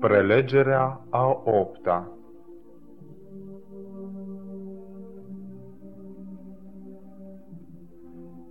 Prelegerea 0.00 1.00
a 1.10 1.42
opta 1.44 2.12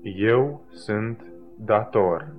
Eu 0.04 0.62
sunt 0.72 1.24
dator. 1.58 2.34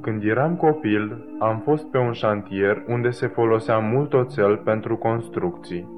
Când 0.00 0.24
eram 0.24 0.56
copil, 0.56 1.24
am 1.38 1.58
fost 1.58 1.90
pe 1.90 1.98
un 1.98 2.12
șantier 2.12 2.84
unde 2.88 3.10
se 3.10 3.26
folosea 3.26 3.78
mult 3.78 4.12
oțel 4.12 4.56
pentru 4.56 4.96
construcții. 4.96 5.88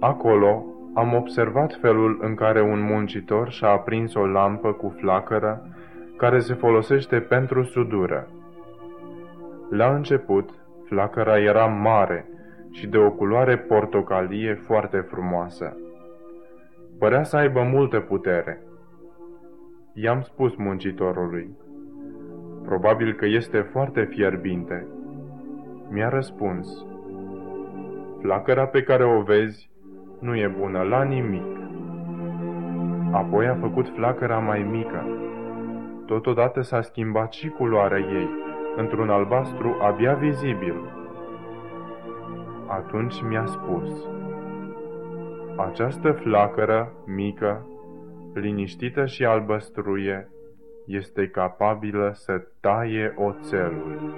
Acolo 0.00 0.73
am 0.94 1.14
observat 1.14 1.78
felul 1.80 2.18
în 2.20 2.34
care 2.34 2.62
un 2.62 2.80
muncitor 2.80 3.50
și-a 3.50 3.68
aprins 3.68 4.14
o 4.14 4.26
lampă 4.26 4.72
cu 4.72 4.94
flacără 4.98 5.68
care 6.16 6.38
se 6.38 6.54
folosește 6.54 7.20
pentru 7.20 7.62
sudură. 7.62 8.28
La 9.70 9.94
început, 9.94 10.50
flacăra 10.84 11.38
era 11.38 11.66
mare 11.66 12.28
și 12.70 12.86
de 12.86 12.98
o 12.98 13.10
culoare 13.10 13.58
portocalie 13.58 14.54
foarte 14.54 14.98
frumoasă. 14.98 15.76
Părea 16.98 17.22
să 17.22 17.36
aibă 17.36 17.62
multă 17.62 18.00
putere. 18.00 18.62
I-am 19.94 20.20
spus 20.20 20.56
muncitorului, 20.56 21.56
probabil 22.64 23.12
că 23.12 23.26
este 23.26 23.60
foarte 23.60 24.04
fierbinte. 24.04 24.86
Mi-a 25.90 26.08
răspuns, 26.08 26.86
flacăra 28.20 28.66
pe 28.66 28.82
care 28.82 29.04
o 29.04 29.22
vezi 29.22 29.72
nu 30.24 30.36
e 30.36 30.54
bună 30.58 30.82
la 30.82 31.02
nimic. 31.02 31.56
Apoi 33.12 33.46
a 33.46 33.54
făcut 33.54 33.88
flacăra 33.88 34.38
mai 34.38 34.62
mică. 34.62 35.06
Totodată 36.06 36.60
s-a 36.60 36.80
schimbat 36.80 37.32
și 37.32 37.48
culoarea 37.48 37.98
ei, 37.98 38.28
într-un 38.76 39.08
albastru 39.08 39.76
abia 39.82 40.14
vizibil. 40.14 40.74
Atunci 42.66 43.22
mi-a 43.28 43.44
spus, 43.46 44.08
această 45.56 46.12
flacără 46.12 46.92
mică, 47.06 47.66
liniștită 48.34 49.06
și 49.06 49.24
albăstruie, 49.24 50.28
este 50.86 51.28
capabilă 51.28 52.10
să 52.14 52.42
taie 52.60 53.14
oțelul. 53.16 54.12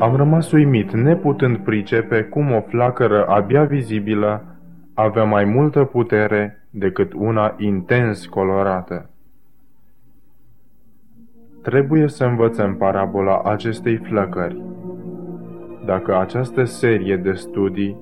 Am 0.00 0.16
rămas 0.16 0.52
uimit, 0.52 0.92
neputând 0.92 1.56
pricepe 1.56 2.22
cum 2.22 2.52
o 2.52 2.60
flacără 2.60 3.26
abia 3.26 3.64
vizibilă 3.64 4.44
avea 4.94 5.24
mai 5.24 5.44
multă 5.44 5.84
putere 5.84 6.66
decât 6.70 7.12
una 7.12 7.54
intens 7.56 8.26
colorată. 8.26 9.10
Trebuie 11.62 12.08
să 12.08 12.24
învățăm 12.24 12.76
parabola 12.76 13.42
acestei 13.44 13.96
flăcări. 13.96 14.62
Dacă 15.84 16.18
această 16.18 16.64
serie 16.64 17.16
de 17.16 17.32
studii 17.32 17.96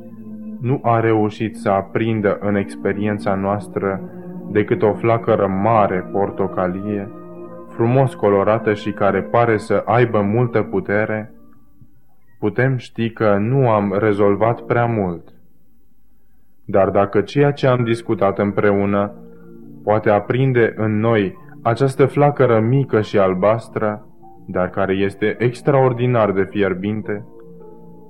nu 0.60 0.80
a 0.82 1.00
reușit 1.00 1.56
să 1.56 1.70
aprindă 1.70 2.38
în 2.40 2.54
experiența 2.54 3.34
noastră 3.34 4.00
decât 4.50 4.82
o 4.82 4.92
flacără 4.92 5.46
mare 5.46 6.08
portocalie, 6.12 7.08
frumos 7.68 8.14
colorată 8.14 8.74
și 8.74 8.92
care 8.92 9.22
pare 9.22 9.56
să 9.56 9.82
aibă 9.86 10.20
multă 10.20 10.62
putere, 10.62 11.30
putem 12.46 12.76
ști 12.76 13.10
că 13.10 13.36
nu 13.36 13.70
am 13.70 13.94
rezolvat 13.98 14.60
prea 14.60 14.86
mult. 14.86 15.28
Dar 16.64 16.90
dacă 16.90 17.20
ceea 17.20 17.50
ce 17.50 17.66
am 17.66 17.84
discutat 17.84 18.38
împreună 18.38 19.12
poate 19.82 20.10
aprinde 20.10 20.72
în 20.76 20.98
noi 20.98 21.36
această 21.62 22.06
flacără 22.06 22.60
mică 22.60 23.00
și 23.00 23.18
albastră, 23.18 24.06
dar 24.46 24.70
care 24.70 24.94
este 24.94 25.36
extraordinar 25.38 26.32
de 26.32 26.42
fierbinte, 26.42 27.24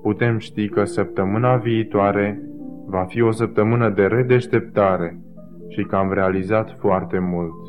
putem 0.02 0.38
ști 0.38 0.68
că 0.68 0.84
săptămâna 0.84 1.56
viitoare 1.56 2.40
va 2.86 3.04
fi 3.04 3.22
o 3.22 3.30
săptămână 3.30 3.88
de 3.88 4.06
redeșteptare 4.06 5.20
și 5.68 5.82
că 5.82 5.96
am 5.96 6.12
realizat 6.12 6.76
foarte 6.78 7.18
mult. 7.18 7.60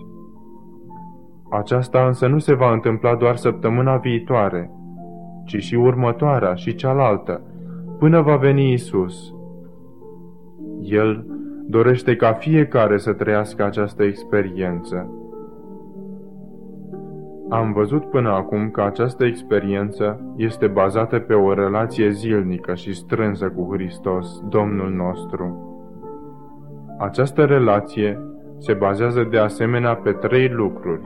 Aceasta 1.52 2.06
însă 2.06 2.28
nu 2.28 2.38
se 2.38 2.54
va 2.54 2.72
întâmpla 2.72 3.16
doar 3.16 3.36
săptămâna 3.36 3.98
viitoare, 3.98 4.72
ci 5.48 5.64
și 5.64 5.76
următoarea 5.76 6.54
și 6.54 6.76
cealaltă, 6.76 7.42
până 8.00 8.22
va 8.22 8.36
veni 8.36 8.72
Isus. 8.72 9.34
El 10.82 11.26
dorește 11.68 12.16
ca 12.16 12.34
fiecare 12.34 12.98
să 12.98 13.14
trăiască 13.14 13.64
această 13.64 14.04
experiență. 14.04 15.12
Am 17.50 17.74
văzut 17.74 18.06
până 18.06 18.30
acum 18.30 18.70
că 18.70 18.82
această 18.82 19.26
experiență 19.26 20.34
este 20.36 20.68
bazată 20.68 21.20
pe 21.20 21.34
o 21.34 21.54
relație 21.54 22.10
zilnică 22.10 22.74
și 22.74 22.94
strânsă 22.94 23.50
cu 23.50 23.74
Hristos, 23.74 24.42
Domnul 24.50 24.90
nostru. 24.90 25.62
Această 27.00 27.46
relație 27.46 28.20
se 28.58 28.74
bazează 28.74 29.28
de 29.30 29.38
asemenea 29.38 29.96
pe 29.96 30.12
trei 30.12 30.50
lucruri. 30.50 31.02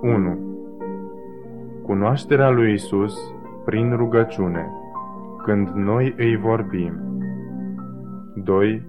1 0.00 0.49
cunoașterea 1.90 2.50
lui 2.50 2.72
Isus 2.72 3.34
prin 3.64 3.96
rugăciune, 3.96 4.70
când 5.42 5.68
noi 5.68 6.14
îi 6.16 6.36
vorbim. 6.36 6.92
2. 8.34 8.82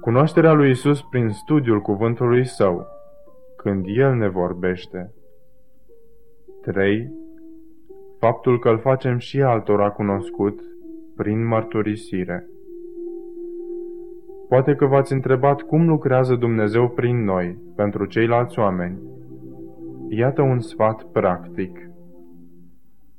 Cunoașterea 0.00 0.52
lui 0.52 0.70
Isus 0.70 1.02
prin 1.02 1.28
studiul 1.28 1.80
cuvântului 1.80 2.46
Său, 2.46 2.86
când 3.56 3.84
El 3.86 4.14
ne 4.14 4.28
vorbește. 4.28 5.12
3. 6.62 7.12
Faptul 8.18 8.58
că 8.58 8.68
îl 8.68 8.78
facem 8.78 9.18
și 9.18 9.42
altora 9.42 9.90
cunoscut 9.90 10.60
prin 11.16 11.46
mărturisire. 11.46 12.48
Poate 14.48 14.74
că 14.74 14.86
v-ați 14.86 15.12
întrebat 15.12 15.62
cum 15.62 15.88
lucrează 15.88 16.34
Dumnezeu 16.34 16.88
prin 16.88 17.24
noi, 17.24 17.58
pentru 17.76 18.04
ceilalți 18.04 18.58
oameni. 18.58 19.09
Iată 20.12 20.42
un 20.42 20.60
sfat 20.60 21.02
practic. 21.02 21.78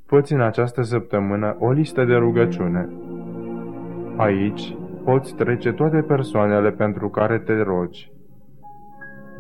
Făți 0.06 0.34
în 0.34 0.42
această 0.42 0.82
săptămână 0.82 1.56
o 1.60 1.72
listă 1.72 2.06
de 2.06 2.14
rugăciune. 2.14 2.90
Aici 4.16 4.76
poți 5.04 5.36
trece 5.36 5.72
toate 5.72 6.02
persoanele 6.02 6.72
pentru 6.72 7.10
care 7.10 7.40
te 7.40 7.62
rogi. 7.62 8.12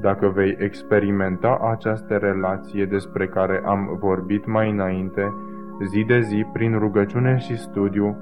Dacă 0.01 0.27
vei 0.27 0.55
experimenta 0.59 1.59
această 1.71 2.15
relație 2.17 2.85
despre 2.85 3.27
care 3.27 3.61
am 3.65 3.97
vorbit 3.99 4.45
mai 4.45 4.69
înainte, 4.69 5.33
zi 5.87 6.03
de 6.07 6.19
zi, 6.19 6.45
prin 6.53 6.79
rugăciune 6.79 7.37
și 7.37 7.57
studiu, 7.57 8.17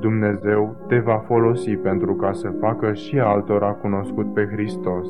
Dumnezeu 0.00 0.76
te 0.86 0.98
va 0.98 1.18
folosi 1.18 1.76
pentru 1.76 2.14
ca 2.14 2.32
să 2.32 2.50
facă 2.60 2.92
și 2.92 3.18
altora 3.18 3.72
cunoscut 3.72 4.32
pe 4.34 4.48
Hristos. 4.52 5.08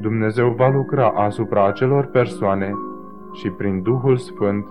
Dumnezeu 0.00 0.48
va 0.48 0.68
lucra 0.68 1.08
asupra 1.08 1.66
acelor 1.66 2.06
persoane 2.06 2.72
și 3.32 3.50
prin 3.50 3.82
Duhul 3.82 4.16
Sfânt 4.16 4.66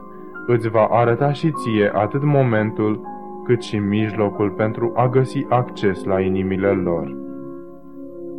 îți 0.48 0.70
va 0.70 0.86
arăta 0.86 1.32
și 1.32 1.52
ție 1.52 1.92
atât 1.94 2.24
momentul 2.24 3.02
cât 3.46 3.62
și 3.62 3.78
mijlocul 3.78 4.50
pentru 4.50 4.92
a 4.96 5.08
găsi 5.08 5.46
acces 5.50 6.04
la 6.04 6.20
inimile 6.20 6.70
lor. 6.70 7.16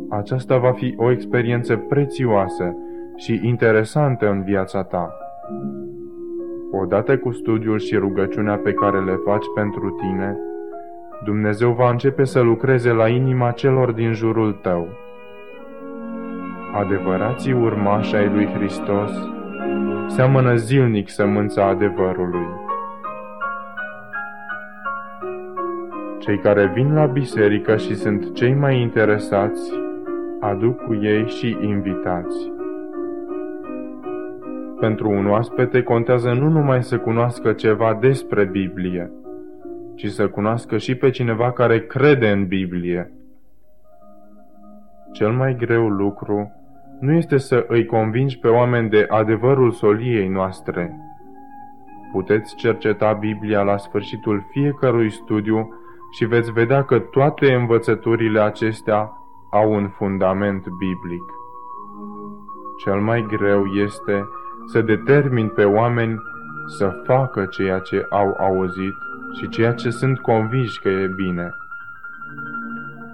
Aceasta 0.09 0.57
va 0.57 0.71
fi 0.71 0.93
o 0.97 1.11
experiență 1.11 1.75
prețioasă 1.75 2.75
și 3.15 3.39
interesantă 3.43 4.29
în 4.29 4.43
viața 4.43 4.83
ta. 4.83 5.17
Odată 6.71 7.17
cu 7.17 7.31
studiul 7.31 7.79
și 7.79 7.95
rugăciunea 7.95 8.57
pe 8.57 8.73
care 8.73 8.99
le 8.99 9.19
faci 9.25 9.45
pentru 9.55 9.89
tine, 9.89 10.37
Dumnezeu 11.25 11.71
va 11.71 11.89
începe 11.89 12.23
să 12.23 12.41
lucreze 12.41 12.91
la 12.91 13.07
inima 13.07 13.51
celor 13.51 13.91
din 13.91 14.13
jurul 14.13 14.51
tău. 14.51 14.87
Adevărații 16.77 17.53
urmași 17.53 18.15
ai 18.15 18.29
lui 18.29 18.45
Hristos 18.45 19.11
seamănă 20.07 20.55
zilnic 20.55 21.09
sămânța 21.09 21.67
adevărului. 21.67 22.47
Cei 26.19 26.39
care 26.39 26.71
vin 26.73 26.93
la 26.93 27.05
biserică 27.05 27.77
și 27.77 27.95
sunt 27.95 28.33
cei 28.33 28.53
mai 28.53 28.81
interesați, 28.81 29.71
aduc 30.39 30.83
cu 30.83 30.93
ei 30.93 31.27
și 31.27 31.57
invitați. 31.61 32.51
Pentru 34.79 35.09
un 35.09 35.29
oaspete 35.29 35.83
contează 35.83 36.31
nu 36.31 36.49
numai 36.49 36.83
să 36.83 36.97
cunoască 36.97 37.51
ceva 37.53 37.97
despre 38.01 38.45
Biblie, 38.45 39.11
ci 39.95 40.07
să 40.07 40.27
cunoască 40.27 40.77
și 40.77 40.95
pe 40.95 41.09
cineva 41.09 41.51
care 41.51 41.79
crede 41.79 42.29
în 42.29 42.45
Biblie. 42.45 43.11
Cel 45.11 45.31
mai 45.31 45.55
greu 45.55 45.87
lucru 45.87 46.51
nu 46.99 47.11
este 47.11 47.37
să 47.37 47.65
îi 47.67 47.85
convingi 47.85 48.39
pe 48.39 48.47
oameni 48.47 48.89
de 48.89 49.05
adevărul 49.09 49.71
soliei 49.71 50.27
noastre. 50.27 50.99
Puteți 52.11 52.55
cerceta 52.55 53.13
Biblia 53.13 53.61
la 53.61 53.77
sfârșitul 53.77 54.45
fiecărui 54.51 55.09
studiu 55.09 55.73
și 56.11 56.25
veți 56.25 56.51
vedea 56.51 56.83
că 56.83 56.99
toate 56.99 57.53
învățăturile 57.53 58.39
acestea 58.39 59.11
au 59.49 59.73
un 59.73 59.87
fundament 59.87 60.67
biblic. 60.67 61.23
Cel 62.83 63.01
mai 63.01 63.25
greu 63.27 63.65
este 63.65 64.25
să 64.65 64.81
determin 64.81 65.47
pe 65.47 65.63
oameni 65.63 66.17
să 66.77 67.01
facă 67.03 67.45
ceea 67.45 67.79
ce 67.79 68.05
au 68.09 68.35
auzit 68.39 68.93
și 69.39 69.49
ceea 69.49 69.73
ce 69.73 69.89
sunt 69.89 70.19
convinși 70.19 70.79
că 70.81 70.89
e 70.89 71.07
bine. 71.15 71.49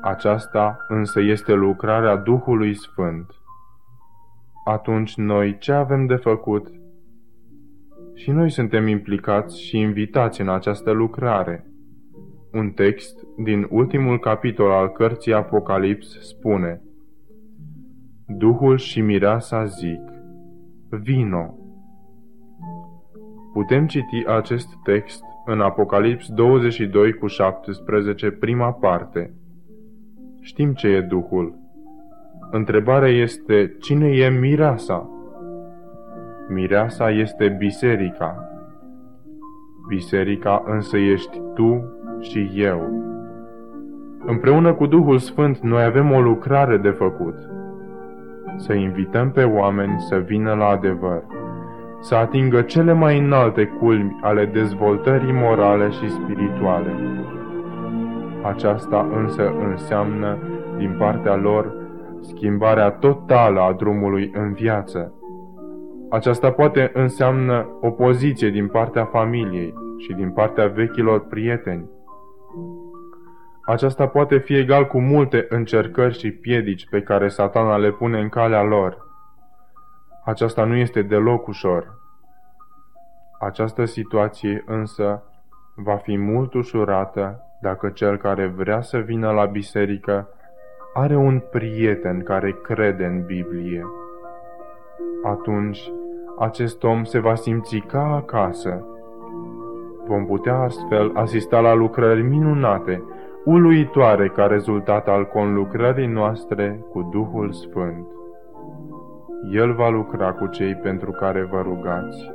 Aceasta 0.02 0.78
însă 0.88 1.22
este 1.22 1.54
lucrarea 1.54 2.16
Duhului 2.16 2.74
Sfânt. 2.74 3.43
Atunci 4.64 5.16
noi 5.16 5.58
ce 5.58 5.72
avem 5.72 6.06
de 6.06 6.16
făcut? 6.16 6.68
Și 8.14 8.32
noi 8.32 8.50
suntem 8.50 8.88
implicați 8.88 9.62
și 9.62 9.78
invitați 9.78 10.42
în 10.42 10.50
această 10.50 10.92
lucrare. 10.92 11.68
Un 12.52 12.70
text 12.70 13.18
din 13.44 13.68
ultimul 13.70 14.20
capitol 14.20 14.72
al 14.72 14.90
cărții 14.90 15.34
Apocalips 15.34 16.20
spune 16.20 16.82
Duhul 18.28 18.78
și 18.78 19.02
mireasa 19.02 19.66
zic, 19.66 20.02
vino! 20.90 21.58
Putem 23.54 23.88
citi 23.88 24.26
acest 24.28 24.68
text 24.84 25.24
în 25.46 25.62
Apocalips 25.62 26.28
22 26.28 27.14
cu 27.14 27.28
17, 27.28 28.32
prima 28.32 28.74
parte. 28.74 29.34
Știm 30.42 30.74
ce 30.74 30.88
e 30.88 31.02
Duhul. 31.02 31.63
Întrebarea 32.56 33.10
este, 33.10 33.76
cine 33.80 34.08
e 34.08 34.30
mireasa? 34.30 35.10
Mireasa 36.50 37.10
este 37.10 37.56
biserica. 37.58 38.50
Biserica 39.88 40.64
însă 40.66 40.98
ești 40.98 41.42
tu 41.54 41.84
și 42.20 42.52
eu. 42.56 42.92
Împreună 44.26 44.74
cu 44.74 44.86
Duhul 44.86 45.18
Sfânt 45.18 45.60
noi 45.60 45.84
avem 45.84 46.12
o 46.12 46.22
lucrare 46.22 46.78
de 46.78 46.90
făcut. 46.90 47.36
Să 48.56 48.74
invităm 48.74 49.32
pe 49.32 49.44
oameni 49.44 50.00
să 50.00 50.16
vină 50.16 50.54
la 50.54 50.66
adevăr, 50.66 51.24
să 52.00 52.16
atingă 52.16 52.62
cele 52.62 52.94
mai 52.94 53.20
înalte 53.20 53.66
culmi 53.66 54.20
ale 54.22 54.46
dezvoltării 54.46 55.34
morale 55.34 55.90
și 55.90 56.10
spirituale. 56.10 56.94
Aceasta 58.44 59.08
însă 59.16 59.54
înseamnă, 59.70 60.38
din 60.78 60.96
partea 60.98 61.36
lor, 61.36 61.82
schimbarea 62.24 62.92
totală 62.92 63.60
a 63.62 63.74
drumului 63.74 64.32
în 64.34 64.54
viață. 64.54 65.14
Aceasta 66.10 66.52
poate 66.52 66.92
înseamnă 66.94 67.78
opoziție 67.82 68.50
din 68.50 68.68
partea 68.68 69.06
familiei 69.06 69.74
și 69.98 70.14
din 70.14 70.32
partea 70.32 70.68
vechilor 70.68 71.28
prieteni. 71.28 71.90
Aceasta 73.66 74.08
poate 74.08 74.38
fi 74.38 74.56
egal 74.56 74.88
cu 74.88 75.00
multe 75.00 75.46
încercări 75.50 76.18
și 76.20 76.32
piedici 76.32 76.88
pe 76.90 77.02
care 77.02 77.28
satana 77.28 77.78
le 77.78 77.92
pune 77.92 78.20
în 78.20 78.30
calea 78.30 78.64
lor. 78.64 78.98
Aceasta 80.26 80.64
nu 80.64 80.76
este 80.76 81.02
deloc 81.02 81.48
ușor. 81.48 82.02
Această 83.40 83.86
situație 83.86 84.64
însă 84.66 85.24
va 85.76 85.96
fi 85.96 86.18
mult 86.18 86.54
ușurată 86.54 87.44
dacă 87.62 87.90
cel 87.90 88.18
care 88.18 88.48
vrea 88.48 88.82
să 88.82 88.98
vină 88.98 89.32
la 89.32 89.46
biserică 89.46 90.28
are 90.94 91.16
un 91.16 91.42
prieten 91.52 92.24
care 92.24 92.52
crede 92.62 93.06
în 93.06 93.24
Biblie. 93.26 93.86
Atunci, 95.24 95.92
acest 96.40 96.84
om 96.84 97.04
se 97.04 97.20
va 97.20 97.36
simți 97.36 97.78
ca 97.78 98.16
acasă. 98.16 98.86
Vom 100.08 100.26
putea 100.26 100.58
astfel 100.58 101.12
asista 101.14 101.60
la 101.60 101.74
lucrări 101.74 102.22
minunate, 102.22 103.04
uluitoare 103.46 104.28
ca 104.28 104.46
rezultat 104.46 105.08
al 105.08 105.26
conlucrării 105.26 106.08
noastre 106.08 106.86
cu 106.92 107.10
Duhul 107.12 107.52
Sfânt. 107.52 108.08
El 109.52 109.74
va 109.74 109.90
lucra 109.90 110.34
cu 110.34 110.48
cei 110.48 110.76
pentru 110.76 111.12
care 111.12 111.48
vă 111.52 111.62
rugați. 111.62 112.32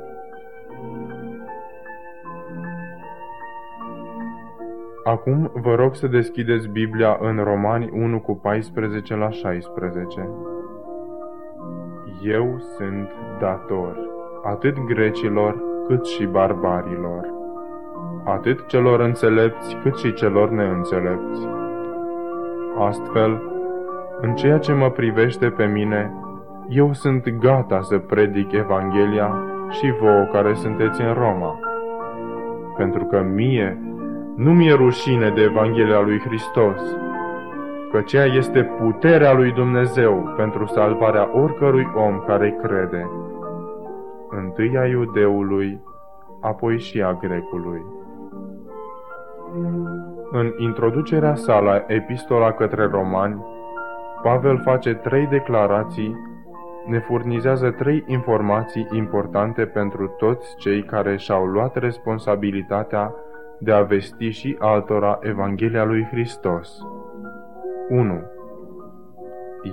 Acum 5.09 5.51
vă 5.53 5.75
rog 5.75 5.95
să 5.95 6.07
deschideți 6.07 6.67
Biblia 6.67 7.17
în 7.21 7.43
Romani 7.43 7.89
1 7.93 8.19
cu 8.19 8.35
14 8.35 9.15
la 9.15 9.29
16. 9.29 10.29
Eu 12.23 12.59
sunt 12.77 13.11
dator, 13.39 13.97
atât 14.43 14.85
grecilor 14.85 15.61
cât 15.87 16.05
și 16.05 16.25
barbarilor, 16.25 17.33
atât 18.23 18.65
celor 18.67 18.99
înțelepți 18.99 19.75
cât 19.83 19.97
și 19.97 20.13
celor 20.13 20.49
neînțelepți. 20.49 21.47
Astfel, 22.77 23.41
în 24.21 24.35
ceea 24.35 24.57
ce 24.57 24.73
mă 24.73 24.89
privește 24.89 25.49
pe 25.49 25.65
mine, 25.65 26.13
eu 26.67 26.93
sunt 26.93 27.29
gata 27.29 27.81
să 27.81 27.97
predic 27.97 28.51
Evanghelia 28.51 29.43
și 29.69 29.93
vouă 29.99 30.23
care 30.31 30.53
sunteți 30.53 31.01
în 31.01 31.13
Roma, 31.13 31.59
pentru 32.77 33.05
că 33.05 33.21
mie 33.21 33.88
nu 34.39 34.53
mi-e 34.53 34.73
rușine 34.73 35.29
de 35.29 35.41
Evanghelia 35.41 35.99
lui 35.99 36.19
Hristos, 36.19 36.97
că 37.91 38.01
ceea 38.01 38.25
este 38.25 38.63
puterea 38.63 39.33
lui 39.33 39.51
Dumnezeu 39.51 40.33
pentru 40.37 40.65
salvarea 40.65 41.29
oricărui 41.41 41.87
om 41.95 42.23
care 42.27 42.57
crede, 42.63 43.09
întâi 44.29 44.77
a 44.77 44.85
iudeului, 44.85 45.81
apoi 46.41 46.79
și 46.79 47.01
a 47.01 47.13
grecului. 47.13 47.81
În 50.31 50.53
introducerea 50.57 51.35
sa 51.35 51.59
la 51.59 51.83
epistola 51.87 52.51
către 52.51 52.85
romani, 52.85 53.45
Pavel 54.21 54.61
face 54.63 54.93
trei 54.93 55.27
declarații, 55.27 56.15
ne 56.85 56.99
furnizează 56.99 57.71
trei 57.71 58.03
informații 58.07 58.87
importante 58.91 59.65
pentru 59.65 60.07
toți 60.17 60.55
cei 60.57 60.83
care 60.83 61.17
și-au 61.17 61.45
luat 61.45 61.75
responsabilitatea 61.75 63.13
de 63.59 63.71
a 63.71 63.81
vesti 63.81 64.29
și 64.29 64.55
altora 64.59 65.19
Evanghelia 65.21 65.83
lui 65.83 66.07
Hristos. 66.11 66.85
1. 67.89 68.21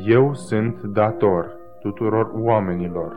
Eu 0.07 0.35
sunt 0.35 0.83
dator 0.83 1.57
tuturor 1.81 2.31
oamenilor. 2.35 3.17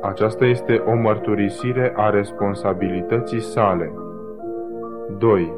Aceasta 0.00 0.44
este 0.44 0.82
o 0.86 0.94
mărturisire 0.94 1.92
a 1.96 2.10
responsabilității 2.10 3.40
sale. 3.40 3.92
2. 5.18 5.52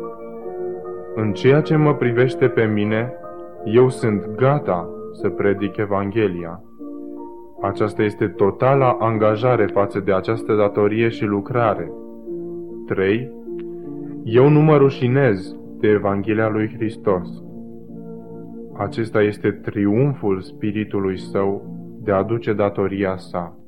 În 1.15 1.33
ceea 1.33 1.61
ce 1.61 1.77
mă 1.77 1.95
privește 1.95 2.49
pe 2.49 2.65
mine, 2.65 3.13
eu 3.65 3.89
sunt 3.89 4.31
gata 4.37 4.89
să 5.13 5.29
predic 5.29 5.77
Evanghelia. 5.77 6.63
Aceasta 7.63 8.03
este 8.03 8.29
totala 8.29 8.97
angajare 9.01 9.67
față 9.67 10.01
de 10.01 10.13
această 10.13 10.55
datorie 10.55 11.09
și 11.09 11.25
lucrare. 11.25 11.93
3. 12.87 13.44
Eu 14.27 14.49
nu 14.49 14.61
mă 14.61 14.77
rușinez 14.77 15.57
de 15.81 15.89
Evanghelia 15.89 16.49
lui 16.49 16.75
Hristos. 16.75 17.29
Acesta 18.79 19.23
este 19.23 19.51
triumful 19.51 20.41
Spiritului 20.41 21.19
Său 21.19 21.63
de 22.03 22.13
a 22.13 22.23
duce 22.23 22.53
datoria 22.53 23.17
sa. 23.17 23.59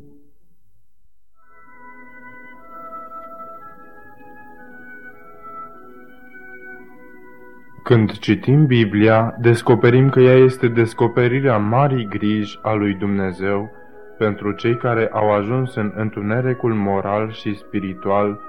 Când 7.82 8.18
citim 8.18 8.66
Biblia, 8.66 9.36
descoperim 9.40 10.08
că 10.08 10.20
ea 10.20 10.36
este 10.36 10.68
descoperirea 10.68 11.58
marii 11.58 12.06
griji 12.08 12.58
a 12.62 12.72
lui 12.72 12.94
Dumnezeu 12.94 13.70
pentru 14.18 14.52
cei 14.52 14.76
care 14.76 15.08
au 15.12 15.30
ajuns 15.30 15.74
în 15.74 15.92
întunericul 15.96 16.74
moral 16.74 17.30
și 17.30 17.54
spiritual 17.54 18.40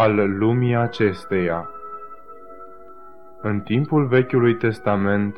al 0.00 0.38
lumii 0.38 0.76
acesteia. 0.76 1.70
În 3.40 3.60
timpul 3.60 4.06
Vechiului 4.06 4.56
Testament, 4.56 5.36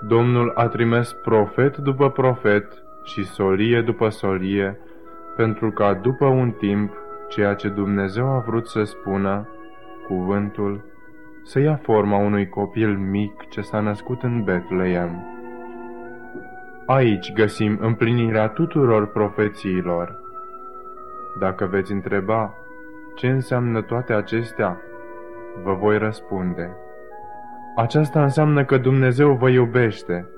Domnul 0.00 0.52
a 0.54 0.68
trimis 0.68 1.12
profet 1.12 1.76
după 1.76 2.10
profet 2.10 2.82
și 3.02 3.24
solie 3.24 3.80
după 3.80 4.08
solie, 4.08 4.78
pentru 5.36 5.70
ca 5.70 5.94
după 5.94 6.26
un 6.26 6.50
timp, 6.50 6.92
ceea 7.28 7.54
ce 7.54 7.68
Dumnezeu 7.68 8.26
a 8.26 8.38
vrut 8.38 8.66
să 8.66 8.82
spună, 8.82 9.48
cuvântul, 10.06 10.84
să 11.42 11.60
ia 11.60 11.76
forma 11.82 12.16
unui 12.16 12.48
copil 12.48 12.96
mic 12.96 13.48
ce 13.48 13.60
s-a 13.60 13.80
născut 13.80 14.22
în 14.22 14.42
Betleem. 14.44 15.24
Aici 16.86 17.32
găsim 17.32 17.78
împlinirea 17.80 18.48
tuturor 18.48 19.06
profețiilor. 19.06 20.20
Dacă 21.38 21.66
veți 21.66 21.92
întreba, 21.92 22.54
ce 23.14 23.28
înseamnă 23.28 23.82
toate 23.82 24.12
acestea? 24.12 24.80
Vă 25.62 25.74
voi 25.74 25.98
răspunde. 25.98 26.76
Aceasta 27.76 28.22
înseamnă 28.22 28.64
că 28.64 28.78
Dumnezeu 28.78 29.32
vă 29.32 29.48
iubește, 29.48 30.28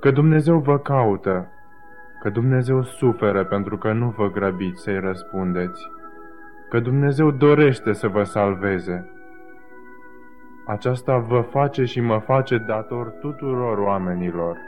că 0.00 0.10
Dumnezeu 0.10 0.58
vă 0.58 0.78
caută, 0.78 1.52
că 2.20 2.28
Dumnezeu 2.30 2.82
suferă 2.82 3.44
pentru 3.44 3.76
că 3.76 3.92
nu 3.92 4.14
vă 4.16 4.30
grăbiți 4.30 4.82
să-i 4.82 5.00
răspundeți, 5.00 5.90
că 6.68 6.80
Dumnezeu 6.80 7.30
dorește 7.30 7.92
să 7.92 8.08
vă 8.08 8.22
salveze. 8.22 9.12
Aceasta 10.66 11.16
vă 11.16 11.40
face 11.40 11.84
și 11.84 12.00
mă 12.00 12.18
face 12.18 12.58
dator 12.58 13.06
tuturor 13.06 13.78
oamenilor. 13.78 14.58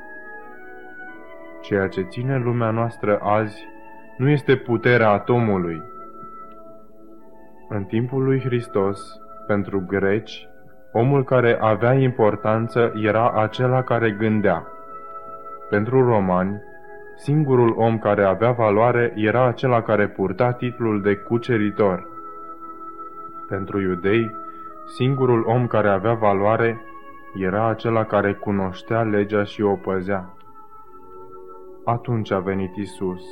Ceea 1.60 1.88
ce 1.88 2.02
ține 2.02 2.38
lumea 2.38 2.70
noastră 2.70 3.18
azi 3.22 3.68
nu 4.16 4.28
este 4.28 4.56
puterea 4.56 5.10
atomului. 5.10 5.82
În 7.72 7.84
timpul 7.84 8.24
lui 8.24 8.40
Hristos, 8.40 9.20
pentru 9.46 9.84
greci, 9.86 10.48
omul 10.92 11.24
care 11.24 11.58
avea 11.60 11.92
importanță 11.92 12.92
era 12.94 13.30
acela 13.30 13.82
care 13.82 14.10
gândea. 14.10 14.66
Pentru 15.68 16.04
romani, 16.04 16.62
singurul 17.16 17.74
om 17.76 17.98
care 17.98 18.24
avea 18.24 18.50
valoare 18.50 19.12
era 19.16 19.46
acela 19.46 19.82
care 19.82 20.08
purta 20.08 20.52
titlul 20.52 21.02
de 21.02 21.14
cuceritor. 21.14 22.08
Pentru 23.48 23.80
iudei, 23.80 24.30
singurul 24.86 25.44
om 25.46 25.66
care 25.66 25.88
avea 25.88 26.14
valoare 26.14 26.80
era 27.34 27.68
acela 27.68 28.04
care 28.04 28.32
cunoștea 28.32 29.02
legea 29.02 29.44
și 29.44 29.62
o 29.62 29.74
păzea. 29.74 30.34
Atunci 31.84 32.30
a 32.30 32.38
venit 32.38 32.76
Isus. 32.76 33.22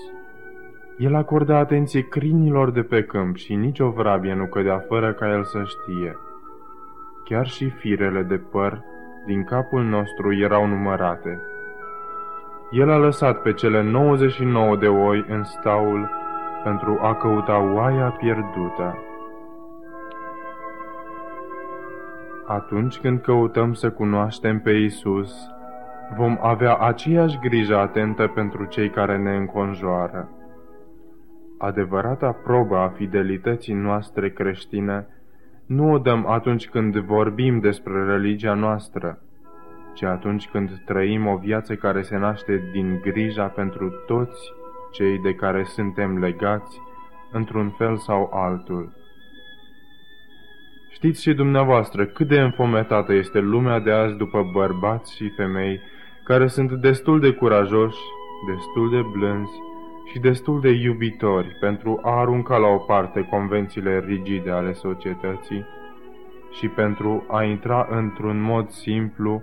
El 0.98 1.14
acordă 1.14 1.54
atenție 1.54 2.08
crinilor 2.08 2.70
de 2.70 2.82
pe 2.82 3.02
câmp 3.02 3.36
și 3.36 3.54
nicio 3.54 3.90
vrabie 3.90 4.34
nu 4.34 4.46
cădea 4.46 4.78
fără 4.78 5.12
ca 5.12 5.32
el 5.32 5.44
să 5.44 5.62
știe. 5.64 6.16
Chiar 7.24 7.46
și 7.46 7.68
firele 7.68 8.22
de 8.22 8.36
păr 8.36 8.82
din 9.26 9.44
capul 9.44 9.82
nostru 9.82 10.34
erau 10.34 10.66
numărate. 10.66 11.40
El 12.70 12.90
a 12.90 12.96
lăsat 12.96 13.42
pe 13.42 13.52
cele 13.52 13.82
99 13.82 14.76
de 14.76 14.86
oi 14.86 15.24
în 15.28 15.44
staul 15.44 16.10
pentru 16.64 16.98
a 17.00 17.14
căuta 17.14 17.58
oaia 17.74 18.08
pierdută. 18.10 18.98
Atunci 22.46 22.98
când 22.98 23.20
căutăm 23.20 23.72
să 23.72 23.90
cunoaștem 23.90 24.60
pe 24.60 24.70
Isus, 24.70 25.50
vom 26.16 26.38
avea 26.42 26.76
aceeași 26.76 27.38
grijă 27.38 27.76
atentă 27.76 28.26
pentru 28.26 28.64
cei 28.64 28.90
care 28.90 29.16
ne 29.16 29.36
înconjoară. 29.36 30.28
Adevărata 31.58 32.32
probă 32.32 32.76
a 32.76 32.88
fidelității 32.88 33.74
noastre 33.74 34.30
creștine 34.30 35.06
nu 35.66 35.92
o 35.92 35.98
dăm 35.98 36.26
atunci 36.26 36.68
când 36.68 36.96
vorbim 36.96 37.60
despre 37.60 38.04
religia 38.04 38.54
noastră, 38.54 39.18
ci 39.94 40.02
atunci 40.02 40.48
când 40.48 40.82
trăim 40.84 41.26
o 41.26 41.36
viață 41.36 41.74
care 41.74 42.02
se 42.02 42.16
naște 42.16 42.68
din 42.72 43.00
grija 43.02 43.44
pentru 43.44 43.90
toți 44.06 44.52
cei 44.92 45.18
de 45.18 45.34
care 45.34 45.64
suntem 45.64 46.18
legați, 46.18 46.80
într-un 47.32 47.68
fel 47.68 47.96
sau 47.96 48.30
altul. 48.32 48.92
Știți 50.90 51.22
și 51.22 51.34
dumneavoastră 51.34 52.06
cât 52.06 52.28
de 52.28 52.40
înfometată 52.40 53.12
este 53.12 53.38
lumea 53.38 53.80
de 53.80 53.90
azi 53.90 54.16
după 54.16 54.50
bărbați 54.52 55.16
și 55.16 55.32
femei 55.36 55.80
care 56.24 56.46
sunt 56.46 56.72
destul 56.72 57.20
de 57.20 57.32
curajoși, 57.32 58.00
destul 58.46 58.90
de 58.90 59.00
blânzi 59.18 59.67
și 60.10 60.18
destul 60.18 60.60
de 60.60 60.70
iubitori 60.70 61.56
pentru 61.60 62.00
a 62.02 62.18
arunca 62.18 62.56
la 62.56 62.66
o 62.66 62.76
parte 62.78 63.26
convențiile 63.30 64.04
rigide 64.06 64.50
ale 64.50 64.72
societății 64.72 65.66
și 66.50 66.68
pentru 66.68 67.24
a 67.28 67.42
intra 67.42 67.86
într-un 67.90 68.40
mod 68.40 68.68
simplu 68.68 69.42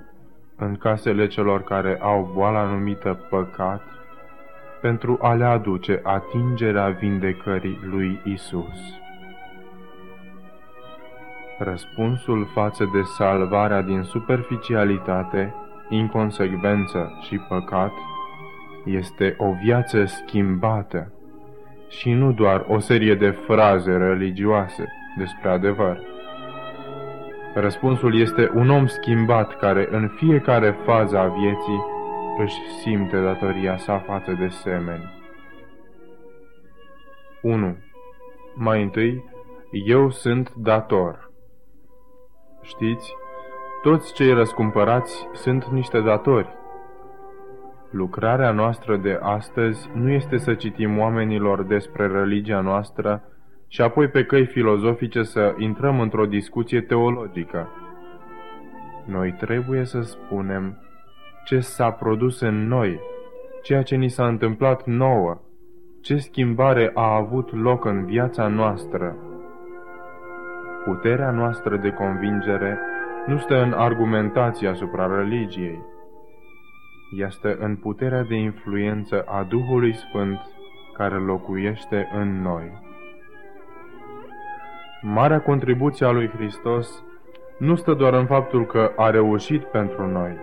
în 0.56 0.76
casele 0.76 1.28
celor 1.28 1.64
care 1.64 1.98
au 2.02 2.32
boala 2.34 2.64
numită 2.64 3.28
păcat, 3.30 3.82
pentru 4.82 5.18
a 5.22 5.34
le 5.34 5.44
aduce 5.44 6.00
atingerea 6.04 6.90
vindecării 6.90 7.80
lui 7.84 8.22
Isus. 8.24 9.00
Răspunsul 11.58 12.48
față 12.54 12.90
de 12.94 13.02
salvarea 13.02 13.82
din 13.82 14.02
superficialitate, 14.02 15.54
inconsecvență 15.90 17.18
și 17.22 17.38
păcat 17.38 17.92
este 18.86 19.36
o 19.38 19.52
viață 19.64 20.06
schimbată 20.06 21.14
și 21.90 22.12
nu 22.12 22.32
doar 22.32 22.66
o 22.68 22.80
serie 22.80 23.16
de 23.16 23.30
fraze 23.30 23.98
religioase 23.98 24.86
despre 25.18 25.50
adevăr. 25.50 26.00
Răspunsul 27.54 28.20
este 28.20 28.52
un 28.54 28.70
om 28.70 28.86
schimbat 28.86 29.56
care 29.56 29.88
în 29.92 30.08
fiecare 30.08 30.78
fază 30.86 31.18
a 31.18 31.28
vieții 31.28 31.84
își 32.38 32.56
simte 32.82 33.22
datoria 33.22 33.78
sa 33.78 34.00
față 34.00 34.32
de 34.32 34.48
semeni. 34.48 35.14
1. 37.42 37.78
Mai 38.56 38.82
întâi, 38.82 39.24
eu 39.86 40.10
sunt 40.10 40.54
dator. 40.54 41.32
Știți, 42.62 43.14
toți 43.82 44.14
cei 44.14 44.34
răscumpărați 44.34 45.28
sunt 45.34 45.66
niște 45.66 46.00
datori. 46.00 46.50
Lucrarea 47.98 48.52
noastră 48.52 48.98
de 48.98 49.20
astăzi 49.22 49.90
nu 49.94 50.10
este 50.10 50.38
să 50.38 50.54
citim 50.54 50.98
oamenilor 50.98 51.64
despre 51.64 52.08
religia 52.08 52.60
noastră 52.60 53.24
și 53.68 53.82
apoi 53.82 54.08
pe 54.08 54.24
căi 54.24 54.46
filozofice 54.46 55.24
să 55.24 55.54
intrăm 55.58 56.00
într-o 56.00 56.26
discuție 56.26 56.82
teologică. 56.82 57.70
Noi 59.06 59.32
trebuie 59.32 59.86
să 59.86 60.02
spunem 60.02 60.78
ce 61.46 61.60
s-a 61.60 61.92
produs 61.92 62.40
în 62.40 62.68
noi, 62.68 63.00
ceea 63.64 63.82
ce 63.82 63.96
ni 63.96 64.10
s-a 64.10 64.28
întâmplat 64.28 64.86
nouă, 64.86 65.42
ce 66.02 66.18
schimbare 66.18 66.92
a 66.94 67.16
avut 67.16 67.54
loc 67.62 67.86
în 67.86 68.06
viața 68.06 68.48
noastră. 68.48 69.16
Puterea 70.86 71.32
noastră 71.32 71.78
de 71.78 71.90
convingere 71.90 72.80
nu 73.26 73.38
stă 73.38 73.62
în 73.62 73.72
argumentația 73.72 74.70
asupra 74.70 75.16
religiei. 75.18 75.94
Ea 77.10 77.30
stă 77.30 77.58
în 77.60 77.76
puterea 77.76 78.24
de 78.24 78.36
influență 78.36 79.22
a 79.22 79.44
Duhului 79.50 79.94
Sfânt 79.96 80.40
care 80.94 81.16
locuiește 81.16 82.10
în 82.14 82.42
noi. 82.42 82.84
Marea 85.02 85.42
contribuție 85.42 86.06
a 86.06 86.12
lui 86.12 86.30
Hristos 86.30 87.04
nu 87.58 87.76
stă 87.76 87.94
doar 87.94 88.14
în 88.14 88.26
faptul 88.26 88.66
că 88.66 88.92
a 88.96 89.10
reușit 89.10 89.64
pentru 89.64 90.08
noi, 90.08 90.38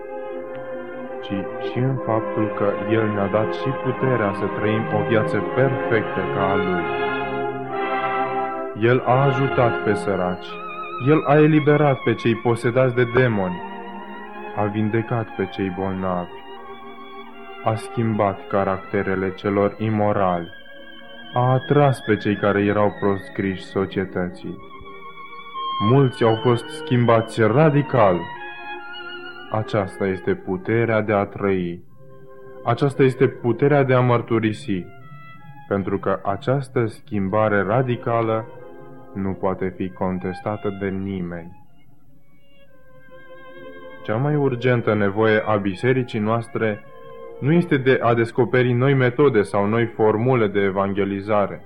ci 1.22 1.66
și 1.70 1.78
în 1.78 1.96
faptul 2.06 2.52
că 2.56 2.72
El 2.90 3.08
ne-a 3.08 3.26
dat 3.26 3.54
și 3.54 3.68
puterea 3.68 4.32
să 4.32 4.44
trăim 4.58 4.82
o 4.94 5.08
viață 5.08 5.42
perfectă 5.54 6.20
ca 6.34 6.50
a 6.50 6.56
Lui. 6.56 6.84
El 8.80 9.02
a 9.06 9.24
ajutat 9.24 9.82
pe 9.84 9.94
săraci, 9.94 10.46
El 11.08 11.24
a 11.26 11.38
eliberat 11.38 11.98
pe 11.98 12.14
cei 12.14 12.34
posedați 12.34 12.94
de 12.94 13.04
demoni, 13.04 13.60
a 14.56 14.64
vindecat 14.64 15.34
pe 15.36 15.46
cei 15.46 15.72
bolnavi, 15.78 16.41
a 17.64 17.74
schimbat 17.74 18.46
caracterele 18.48 19.34
celor 19.34 19.74
imorali, 19.78 20.48
a 21.34 21.52
atras 21.52 22.00
pe 22.00 22.16
cei 22.16 22.36
care 22.36 22.62
erau 22.64 22.96
proscriși 23.00 23.62
societății. 23.62 24.56
Mulți 25.90 26.24
au 26.24 26.36
fost 26.42 26.64
schimbați 26.68 27.42
radical. 27.42 28.20
Aceasta 29.50 30.06
este 30.06 30.34
puterea 30.34 31.00
de 31.00 31.12
a 31.12 31.24
trăi. 31.24 31.84
Aceasta 32.64 33.02
este 33.02 33.28
puterea 33.28 33.82
de 33.82 33.94
a 33.94 34.00
mărturisi, 34.00 34.86
pentru 35.68 35.98
că 35.98 36.20
această 36.24 36.86
schimbare 36.86 37.62
radicală 37.62 38.48
nu 39.14 39.32
poate 39.32 39.74
fi 39.76 39.90
contestată 39.90 40.76
de 40.80 40.88
nimeni. 40.88 41.60
Cea 44.04 44.16
mai 44.16 44.36
urgentă 44.36 44.94
nevoie 44.94 45.42
a 45.46 45.56
bisericii 45.56 46.20
noastre 46.20 46.84
nu 47.42 47.52
este 47.52 47.76
de 47.76 47.98
a 48.02 48.14
descoperi 48.14 48.72
noi 48.72 48.94
metode 48.94 49.42
sau 49.42 49.66
noi 49.66 49.86
formule 49.86 50.46
de 50.46 50.60
evangelizare, 50.60 51.64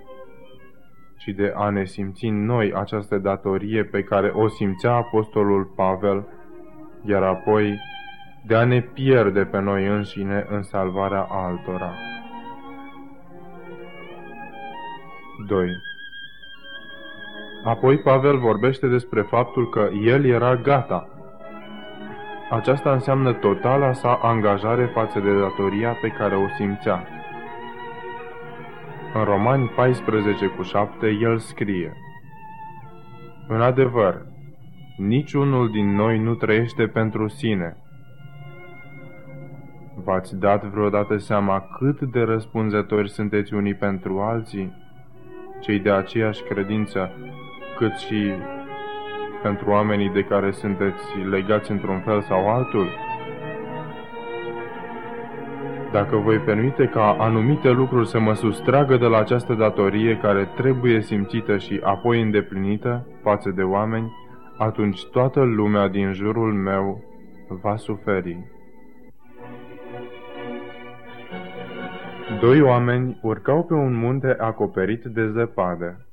ci 1.18 1.34
de 1.34 1.52
a 1.56 1.68
ne 1.68 1.84
simți 1.84 2.26
noi 2.28 2.72
această 2.74 3.18
datorie 3.18 3.84
pe 3.84 4.02
care 4.02 4.28
o 4.28 4.48
simțea 4.48 4.92
Apostolul 4.92 5.72
Pavel, 5.76 6.26
iar 7.04 7.22
apoi 7.22 7.78
de 8.46 8.54
a 8.54 8.64
ne 8.64 8.80
pierde 8.80 9.44
pe 9.44 9.60
noi 9.60 9.86
înșine 9.86 10.46
în 10.50 10.62
salvarea 10.62 11.26
altora. 11.30 11.92
2. 15.46 15.68
Apoi 17.64 17.98
Pavel 17.98 18.38
vorbește 18.38 18.86
despre 18.86 19.20
faptul 19.22 19.68
că 19.68 19.88
el 20.04 20.24
era 20.24 20.56
gata 20.56 21.15
aceasta 22.50 22.92
înseamnă 22.92 23.32
totala 23.32 23.92
sa 23.92 24.18
angajare 24.22 24.84
față 24.84 25.20
de 25.20 25.38
datoria 25.38 25.92
pe 26.00 26.08
care 26.08 26.36
o 26.36 26.48
simțea. 26.56 27.06
În 29.14 29.24
Romani 29.24 29.68
14 29.76 30.46
cu 30.46 30.62
7 30.62 31.08
el 31.20 31.38
scrie 31.38 31.92
În 33.48 33.60
adevăr, 33.60 34.26
niciunul 34.96 35.70
din 35.70 35.94
noi 35.94 36.18
nu 36.18 36.34
trăiește 36.34 36.86
pentru 36.86 37.28
sine. 37.28 37.76
V-ați 40.04 40.36
dat 40.36 40.64
vreodată 40.64 41.16
seama 41.16 41.68
cât 41.78 42.00
de 42.00 42.20
răspunzători 42.20 43.10
sunteți 43.10 43.54
unii 43.54 43.74
pentru 43.74 44.20
alții, 44.20 44.72
cei 45.60 45.78
de 45.78 45.90
aceeași 45.90 46.42
credință, 46.42 47.10
cât 47.76 47.92
și 47.92 48.32
pentru 49.46 49.70
oamenii 49.70 50.10
de 50.10 50.22
care 50.22 50.50
sunteți 50.50 51.04
legați 51.30 51.70
într-un 51.70 52.00
fel 52.00 52.20
sau 52.22 52.48
altul? 52.48 52.88
Dacă 55.92 56.16
voi 56.16 56.38
permite 56.38 56.86
ca 56.86 57.16
anumite 57.18 57.70
lucruri 57.70 58.08
să 58.08 58.18
mă 58.20 58.34
sustragă 58.34 58.96
de 58.96 59.06
la 59.06 59.18
această 59.18 59.54
datorie 59.54 60.18
care 60.18 60.48
trebuie 60.56 61.00
simțită 61.00 61.56
și 61.56 61.80
apoi 61.82 62.22
îndeplinită 62.22 63.06
față 63.22 63.50
de 63.50 63.62
oameni, 63.62 64.12
atunci 64.58 65.04
toată 65.04 65.40
lumea 65.42 65.88
din 65.88 66.12
jurul 66.12 66.52
meu 66.52 67.04
va 67.48 67.76
suferi. 67.76 68.38
Doi 72.40 72.60
oameni 72.60 73.18
urcau 73.22 73.64
pe 73.64 73.74
un 73.74 73.94
munte 73.94 74.36
acoperit 74.38 75.04
de 75.04 75.28
zăpadă. 75.28 76.05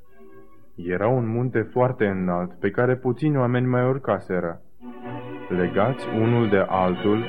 Era 0.75 1.07
un 1.07 1.27
munte 1.27 1.61
foarte 1.61 2.05
înalt, 2.05 2.51
pe 2.59 2.69
care 2.69 2.95
puțini 2.95 3.37
oameni 3.37 3.67
mai 3.67 3.87
urcaseră. 3.87 4.61
Legați 5.49 6.07
unul 6.19 6.49
de 6.49 6.65
altul, 6.67 7.25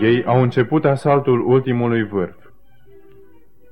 ei 0.00 0.24
au 0.24 0.42
început 0.42 0.84
asaltul 0.84 1.40
ultimului 1.46 2.04
vârf. 2.04 2.36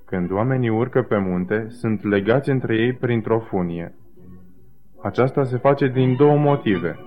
Când 0.04 0.30
oamenii 0.30 0.68
urcă 0.68 1.02
pe 1.02 1.18
munte, 1.18 1.66
sunt 1.68 2.04
legați 2.04 2.50
între 2.50 2.76
ei 2.76 2.92
printr-o 2.92 3.38
funie. 3.38 3.94
Aceasta 5.02 5.44
se 5.44 5.56
face 5.56 5.88
din 5.88 6.16
două 6.16 6.36
motive. 6.36 6.98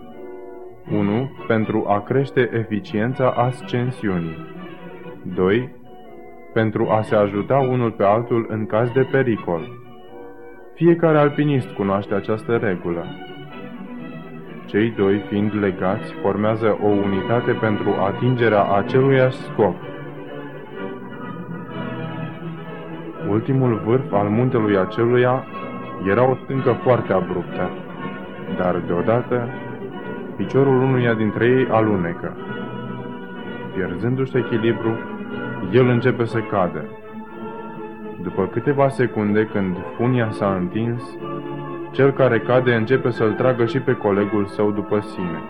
1. 0.92 1.32
Pentru 1.48 1.86
a 1.88 2.02
crește 2.02 2.50
eficiența 2.54 3.30
ascensiunii. 3.30 4.38
2. 5.36 5.76
Pentru 6.54 6.90
a 6.90 7.02
se 7.02 7.16
ajuta 7.16 7.58
unul 7.58 7.92
pe 7.92 8.04
altul 8.04 8.46
în 8.50 8.66
caz 8.66 8.92
de 8.92 9.08
pericol. 9.12 9.81
Fiecare 10.84 11.18
alpinist 11.18 11.70
cunoaște 11.70 12.14
această 12.14 12.56
regulă. 12.56 13.06
Cei 14.66 14.94
doi, 14.98 15.24
fiind 15.30 15.54
legați, 15.60 16.14
formează 16.22 16.78
o 16.84 16.88
unitate 16.88 17.52
pentru 17.52 17.90
atingerea 17.90 18.64
aceluiași 18.64 19.38
scop. 19.38 19.76
Ultimul 23.30 23.82
vârf 23.86 24.12
al 24.12 24.28
muntelui 24.28 24.78
aceluia 24.78 25.44
era 26.08 26.30
o 26.30 26.36
stâncă 26.44 26.72
foarte 26.84 27.14
abruptă, 27.14 27.70
dar 28.58 28.76
deodată 28.88 29.50
piciorul 30.36 30.82
unuia 30.82 31.14
dintre 31.14 31.46
ei 31.46 31.68
alunecă. 31.70 32.36
Pierzându-și 33.74 34.38
echilibru, 34.38 35.00
el 35.72 35.88
începe 35.88 36.26
să 36.26 36.40
cadă. 36.40 36.86
După 38.24 38.48
câteva 38.48 38.90
secunde, 38.90 39.46
când 39.46 39.76
funia 39.98 40.32
s-a 40.32 40.56
întins, 40.56 41.18
cel 41.92 42.12
care 42.12 42.40
cade 42.40 42.74
începe 42.74 43.10
să-l 43.10 43.34
tragă 43.34 43.66
și 43.66 43.80
pe 43.80 43.94
colegul 43.94 44.46
său 44.46 44.72
după 44.72 45.00
sine. 45.00 45.42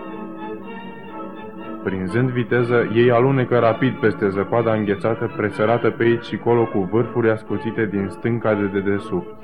Prinzând 1.84 2.30
viteză, 2.30 2.90
ei 2.94 3.12
alunecă 3.12 3.58
rapid 3.58 3.94
peste 3.94 4.30
zăpada 4.30 4.74
înghețată, 4.74 5.34
presărată 5.38 5.90
pe 5.90 6.04
aici 6.04 6.24
și 6.24 6.38
colo 6.38 6.66
cu 6.66 6.90
vârfuri 6.92 7.30
ascuțite 7.30 7.86
din 7.86 8.08
stânca 8.10 8.54
de 8.54 8.66
dedesubt. 8.66 9.36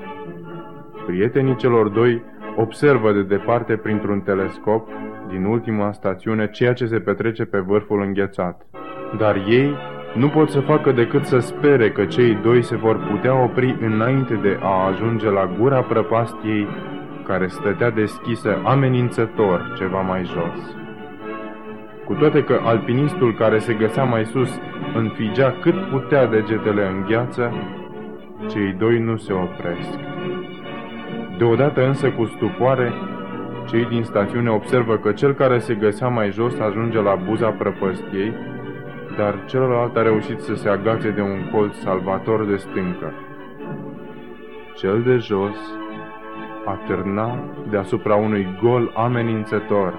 Prietenii 1.06 1.56
celor 1.56 1.88
doi 1.88 2.22
observă 2.56 3.12
de 3.12 3.22
departe 3.22 3.76
printr-un 3.76 4.20
telescop 4.20 4.88
din 5.28 5.44
ultima 5.44 5.92
stațiune 5.92 6.48
ceea 6.50 6.72
ce 6.72 6.86
se 6.86 6.98
petrece 6.98 7.44
pe 7.44 7.58
vârful 7.58 8.02
înghețat. 8.02 8.66
Dar 9.18 9.36
ei 9.36 9.76
nu 10.14 10.28
pot 10.28 10.50
să 10.50 10.60
facă 10.60 10.92
decât 10.92 11.24
să 11.24 11.38
spere 11.38 11.90
că 11.90 12.04
cei 12.04 12.38
doi 12.42 12.62
se 12.62 12.76
vor 12.76 12.96
putea 13.10 13.42
opri 13.42 13.76
înainte 13.80 14.34
de 14.34 14.58
a 14.62 14.86
ajunge 14.86 15.30
la 15.30 15.50
gura 15.58 15.80
prăpastiei 15.80 16.66
care 17.26 17.46
stătea 17.46 17.90
deschisă 17.90 18.60
amenințător 18.64 19.72
ceva 19.76 20.00
mai 20.00 20.24
jos. 20.24 20.76
Cu 22.04 22.14
toate 22.14 22.44
că 22.44 22.60
alpinistul 22.64 23.34
care 23.34 23.58
se 23.58 23.74
găsea 23.74 24.04
mai 24.04 24.24
sus 24.24 24.60
înfigea 24.94 25.54
cât 25.60 25.74
putea 25.90 26.26
degetele 26.26 26.86
în 26.86 27.04
gheață, 27.08 27.52
cei 28.46 28.74
doi 28.78 28.98
nu 28.98 29.16
se 29.16 29.32
opresc. 29.32 29.98
Deodată 31.38 31.86
însă 31.86 32.10
cu 32.10 32.24
stupoare, 32.24 32.92
cei 33.66 33.84
din 33.84 34.02
stațiune 34.02 34.50
observă 34.50 34.96
că 34.96 35.12
cel 35.12 35.32
care 35.32 35.58
se 35.58 35.74
găsea 35.74 36.08
mai 36.08 36.30
jos 36.30 36.58
ajunge 36.58 37.00
la 37.00 37.14
buza 37.14 37.48
prăpăstiei, 37.48 38.32
dar 39.18 39.44
celălalt 39.46 39.96
a 39.96 40.02
reușit 40.02 40.40
să 40.40 40.54
se 40.54 40.68
agațe 40.68 41.10
de 41.10 41.20
un 41.20 41.50
colț 41.52 41.74
salvator 41.74 42.46
de 42.46 42.56
stâncă. 42.56 43.12
Cel 44.74 45.02
de 45.02 45.16
jos 45.16 45.56
atârna 46.64 47.44
deasupra 47.70 48.14
unui 48.14 48.46
gol 48.62 48.92
amenințător, 48.96 49.98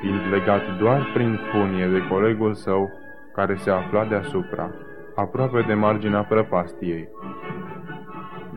fiind 0.00 0.20
legat 0.30 0.78
doar 0.78 1.10
prin 1.14 1.38
funie 1.50 1.86
de 1.86 2.06
colegul 2.08 2.54
său 2.54 2.90
care 3.34 3.54
se 3.54 3.70
afla 3.70 4.04
deasupra, 4.04 4.70
aproape 5.14 5.64
de 5.66 5.74
marginea 5.74 6.22
prăpastiei. 6.22 7.08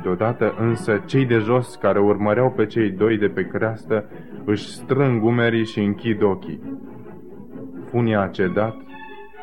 Deodată 0.02 0.56
însă 0.60 1.02
cei 1.06 1.26
de 1.26 1.38
jos 1.38 1.76
care 1.76 2.00
urmăreau 2.00 2.52
pe 2.52 2.66
cei 2.66 2.90
doi 2.90 3.18
de 3.18 3.28
pe 3.28 3.48
creastă 3.48 4.06
își 4.46 4.68
strâng 4.68 5.24
umerii 5.24 5.66
și 5.66 5.80
închid 5.80 6.22
ochii. 6.22 6.80
Funia 7.90 8.22
a 8.22 8.28
cedat, 8.28 8.76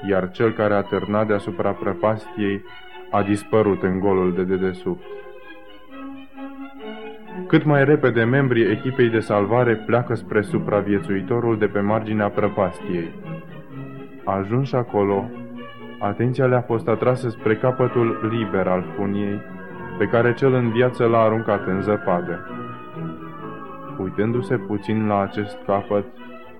iar 0.06 0.30
cel 0.30 0.52
care 0.52 0.74
a 0.74 0.80
târnat 0.80 1.26
deasupra 1.26 1.70
prăpastiei 1.70 2.62
a 3.10 3.22
dispărut 3.22 3.82
în 3.82 3.98
golul 3.98 4.34
de 4.34 4.42
dedesubt. 4.42 5.02
Cât 7.46 7.64
mai 7.64 7.84
repede 7.84 8.24
membrii 8.24 8.70
echipei 8.70 9.08
de 9.08 9.18
salvare 9.18 9.74
pleacă 9.74 10.14
spre 10.14 10.42
supraviețuitorul 10.42 11.58
de 11.58 11.66
pe 11.66 11.80
marginea 11.80 12.28
prăpastiei. 12.28 13.10
Ajuns 14.24 14.72
acolo, 14.72 15.30
atenția 15.98 16.46
le-a 16.46 16.60
fost 16.60 16.88
atrasă 16.88 17.28
spre 17.28 17.56
capătul 17.56 18.28
liber 18.30 18.66
al 18.66 18.84
funiei, 18.96 19.40
pe 19.98 20.04
care 20.04 20.34
cel 20.34 20.54
în 20.54 20.70
viață 20.70 21.04
l-a 21.04 21.20
aruncat 21.20 21.66
în 21.66 21.82
zăpadă. 21.82 22.46
Uitându-se 23.98 24.56
puțin 24.56 25.06
la 25.06 25.20
acest 25.20 25.58
capăt, 25.66 26.04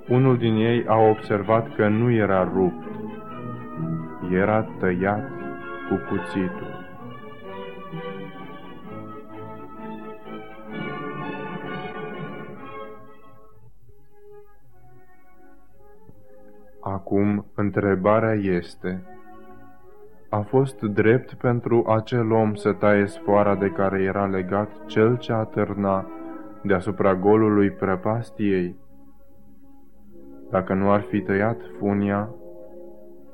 unul 0.08 0.36
din 0.36 0.54
ei 0.54 0.84
a 0.86 0.96
observat 0.96 1.74
că 1.74 1.88
nu 1.88 2.10
era 2.10 2.50
rupt, 2.54 2.86
era 4.30 4.62
tăiat 4.62 5.28
cu 5.88 5.94
cuțitul. 6.08 6.86
Acum, 16.80 17.46
întrebarea 17.54 18.32
este, 18.32 19.02
a 20.28 20.40
fost 20.40 20.80
drept 20.80 21.34
pentru 21.34 21.84
acel 21.86 22.32
om 22.32 22.54
să 22.54 22.72
taie 22.72 23.06
sfoara 23.06 23.54
de 23.54 23.70
care 23.70 24.02
era 24.02 24.26
legat 24.26 24.86
cel 24.86 25.16
ce 25.16 25.32
atârna 25.32 26.06
deasupra 26.62 27.14
golului 27.14 27.70
prăpastiei? 27.70 28.76
Dacă 30.50 30.74
nu 30.74 30.90
ar 30.90 31.00
fi 31.00 31.20
tăiat 31.20 31.60
funia, 31.78 32.28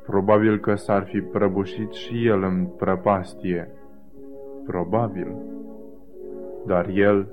probabil 0.07 0.59
că 0.59 0.75
s-ar 0.75 1.05
fi 1.05 1.21
prăbușit 1.21 1.93
și 1.93 2.27
el 2.27 2.43
în 2.43 2.67
prăpastie. 2.79 3.69
Probabil. 4.67 5.37
Dar 6.67 6.89
el 6.95 7.29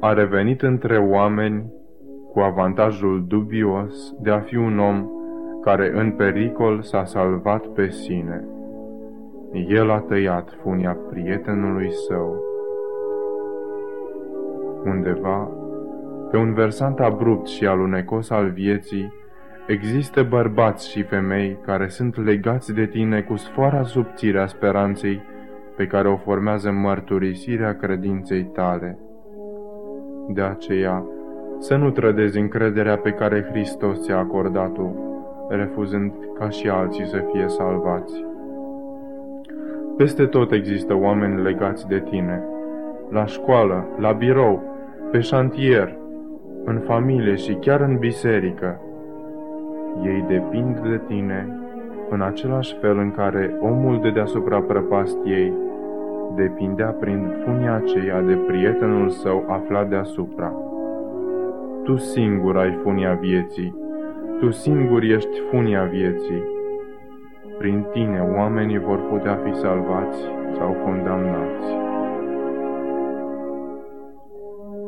a 0.00 0.12
revenit 0.12 0.62
între 0.62 0.98
oameni 0.98 1.72
cu 2.32 2.40
avantajul 2.40 3.24
dubios 3.26 4.14
de 4.20 4.30
a 4.30 4.40
fi 4.40 4.56
un 4.56 4.78
om 4.78 5.08
care 5.62 5.90
în 5.94 6.10
pericol 6.10 6.82
s-a 6.82 7.04
salvat 7.04 7.66
pe 7.66 7.88
sine. 7.88 8.44
El 9.52 9.90
a 9.90 10.00
tăiat 10.00 10.50
funia 10.62 10.96
prietenului 11.10 11.90
său. 11.92 12.42
Undeva, 14.84 15.50
pe 16.30 16.36
un 16.36 16.54
versant 16.54 17.00
abrupt 17.00 17.46
și 17.46 17.66
alunecos 17.66 18.30
al 18.30 18.50
vieții, 18.50 19.12
există 19.70 20.22
bărbați 20.22 20.90
și 20.90 21.02
femei 21.02 21.58
care 21.64 21.88
sunt 21.88 22.24
legați 22.24 22.74
de 22.74 22.86
tine 22.86 23.20
cu 23.20 23.36
sfoara 23.36 23.82
subțire 23.82 24.40
a 24.40 24.46
speranței 24.46 25.22
pe 25.76 25.86
care 25.86 26.08
o 26.08 26.16
formează 26.16 26.70
mărturisirea 26.70 27.76
credinței 27.76 28.44
tale. 28.44 28.98
De 30.28 30.42
aceea, 30.42 31.04
să 31.58 31.76
nu 31.76 31.90
trădezi 31.90 32.38
încrederea 32.38 32.96
pe 32.96 33.10
care 33.10 33.46
Hristos 33.50 34.02
ți-a 34.02 34.18
acordat-o, 34.18 34.90
refuzând 35.48 36.12
ca 36.38 36.48
și 36.48 36.68
alții 36.68 37.06
să 37.06 37.24
fie 37.32 37.44
salvați. 37.48 38.24
Peste 39.96 40.26
tot 40.26 40.52
există 40.52 40.94
oameni 40.94 41.42
legați 41.42 41.88
de 41.88 42.00
tine. 42.10 42.42
La 43.10 43.26
școală, 43.26 43.88
la 43.98 44.12
birou, 44.12 44.62
pe 45.10 45.20
șantier, 45.20 45.96
în 46.64 46.78
familie 46.78 47.34
și 47.34 47.54
chiar 47.54 47.80
în 47.80 47.96
biserică. 47.96 48.80
Ei 50.04 50.24
depind 50.28 50.78
de 50.78 51.00
tine 51.06 51.48
în 52.10 52.20
același 52.20 52.76
fel 52.80 52.98
în 52.98 53.10
care 53.10 53.56
omul 53.60 54.00
de 54.00 54.10
deasupra 54.10 54.60
prăpastiei 54.60 55.52
depindea 56.34 56.86
prin 56.86 57.32
funia 57.44 57.74
aceea 57.74 58.20
de 58.20 58.34
prietenul 58.34 59.08
său 59.08 59.44
aflat 59.48 59.88
deasupra. 59.88 60.52
Tu 61.84 61.96
singur 61.96 62.56
ai 62.56 62.78
funia 62.82 63.14
vieții, 63.14 63.74
Tu 64.38 64.50
singur 64.50 65.02
ești 65.02 65.40
funia 65.50 65.84
vieții. 65.84 66.42
Prin 67.58 67.86
Tine 67.92 68.30
oamenii 68.36 68.78
vor 68.78 68.98
putea 69.08 69.38
fi 69.44 69.54
salvați 69.54 70.18
sau 70.58 70.76
condamnați. 70.84 71.89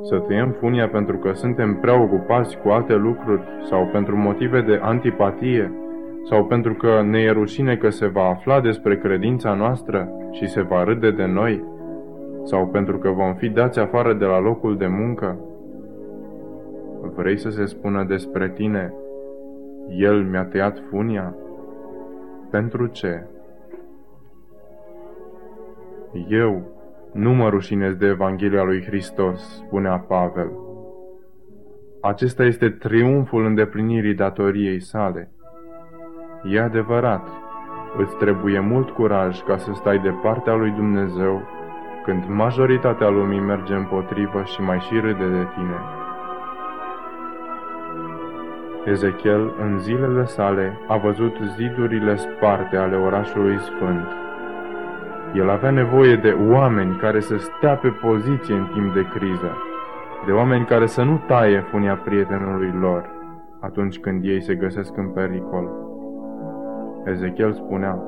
Să 0.03 0.19
tăiem 0.19 0.51
funia 0.51 0.89
pentru 0.89 1.17
că 1.17 1.33
suntem 1.33 1.75
prea 1.75 2.03
ocupați 2.03 2.59
cu 2.59 2.69
alte 2.69 2.95
lucruri 2.95 3.43
sau 3.69 3.89
pentru 3.93 4.17
motive 4.17 4.61
de 4.61 4.81
antipatie 4.83 5.73
sau 6.25 6.45
pentru 6.45 6.75
că 6.75 7.03
ne 7.03 7.19
e 7.19 7.31
rușine 7.31 7.77
că 7.77 7.91
se 7.91 8.07
va 8.07 8.29
afla 8.29 8.61
despre 8.61 8.99
credința 8.99 9.55
noastră 9.55 10.13
și 10.31 10.49
se 10.49 10.61
va 10.61 10.85
râde 10.85 11.11
de 11.11 11.25
noi 11.25 11.65
sau 12.45 12.67
pentru 12.67 12.99
că 12.99 13.09
vom 13.09 13.35
fi 13.35 13.49
dați 13.49 13.79
afară 13.79 14.15
de 14.15 14.25
la 14.25 14.41
locul 14.41 14.77
de 14.77 14.87
muncă? 14.87 15.39
Vrei 17.15 17.39
să 17.39 17.51
se 17.51 17.65
spună 17.65 18.05
despre 18.05 18.51
tine, 18.51 18.95
El 19.89 20.25
mi-a 20.25 20.45
tăiat 20.45 20.83
funia? 20.91 21.35
Pentru 22.51 22.87
ce? 22.87 23.27
Eu 26.29 26.63
nu 27.13 27.33
mă 27.33 27.49
rușinez 27.49 27.95
de 27.95 28.07
Evanghelia 28.07 28.63
lui 28.63 28.85
Hristos, 28.85 29.63
spunea 29.67 29.99
Pavel. 29.99 30.51
Acesta 32.01 32.45
este 32.45 32.69
triumful 32.69 33.45
îndeplinirii 33.45 34.15
datoriei 34.15 34.81
sale. 34.81 35.31
E 36.45 36.61
adevărat, 36.61 37.29
îți 37.97 38.17
trebuie 38.17 38.61
mult 38.61 38.91
curaj 38.91 39.43
ca 39.43 39.57
să 39.57 39.71
stai 39.75 39.99
de 39.99 40.15
partea 40.23 40.55
lui 40.55 40.71
Dumnezeu 40.71 41.43
când 42.05 42.25
majoritatea 42.29 43.09
lumii 43.09 43.41
merge 43.41 43.75
împotrivă 43.75 44.43
și 44.45 44.61
mai 44.61 44.79
și 44.79 44.95
râde 44.95 45.29
de 45.29 45.47
tine. 45.55 45.79
Ezechiel, 48.85 49.55
în 49.61 49.79
zilele 49.79 50.25
sale, 50.25 50.79
a 50.89 50.97
văzut 50.97 51.37
zidurile 51.57 52.17
sparte 52.17 52.77
ale 52.77 52.97
orașului 52.97 53.59
sfânt. 53.59 54.07
El 55.35 55.51
avea 55.51 55.71
nevoie 55.71 56.17
de 56.17 56.37
oameni 56.51 56.97
care 56.97 57.21
să 57.21 57.37
stea 57.37 57.77
pe 57.77 57.89
poziție 57.89 58.55
în 58.55 58.67
timp 58.73 58.95
de 58.95 59.07
criză, 59.15 59.57
de 60.27 60.33
oameni 60.33 60.65
care 60.65 60.87
să 60.87 61.03
nu 61.03 61.21
taie 61.27 61.65
funia 61.71 61.95
prietenului 61.95 62.75
lor 62.81 63.11
atunci 63.61 63.99
când 64.01 64.25
ei 64.25 64.43
se 64.43 64.55
găsesc 64.55 64.97
în 64.97 65.09
pericol. 65.09 65.71
Ezechiel 67.05 67.53
spunea, 67.53 68.03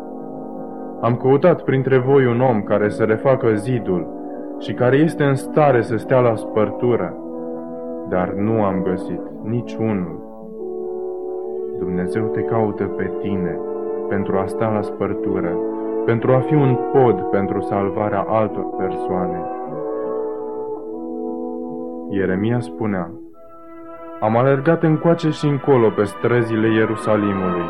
Am 1.01 1.17
căutat 1.17 1.63
printre 1.63 1.99
voi 1.99 2.27
un 2.27 2.41
om 2.41 2.63
care 2.63 2.89
să 2.89 3.05
refacă 3.05 3.55
zidul 3.55 4.07
și 4.59 4.73
care 4.73 4.97
este 4.97 5.25
în 5.25 5.35
stare 5.35 5.83
să 5.83 5.97
stea 5.97 6.21
la 6.21 6.35
spărtură, 6.35 7.17
dar 8.09 8.33
nu 8.33 8.63
am 8.63 8.83
găsit 8.83 9.21
niciunul. 9.43 10.23
Dumnezeu 11.79 12.25
te 12.25 12.41
caută 12.41 12.85
pe 12.85 13.11
tine 13.21 13.59
pentru 14.09 14.37
a 14.37 14.47
sta 14.47 14.69
la 14.69 14.83
spărtură, 14.83 15.59
pentru 16.05 16.33
a 16.33 16.39
fi 16.39 16.55
un 16.55 16.79
pod 16.93 17.21
pentru 17.21 17.61
salvarea 17.61 18.21
altor 18.29 18.65
persoane. 18.77 19.43
Ieremia 22.11 22.61
spunea, 22.61 23.11
Am 24.21 24.37
alergat 24.37 24.83
încoace 24.83 25.31
și 25.31 25.47
încolo 25.47 25.91
pe 25.91 26.05
străzile 26.05 26.73
Ierusalimului. 26.73 27.65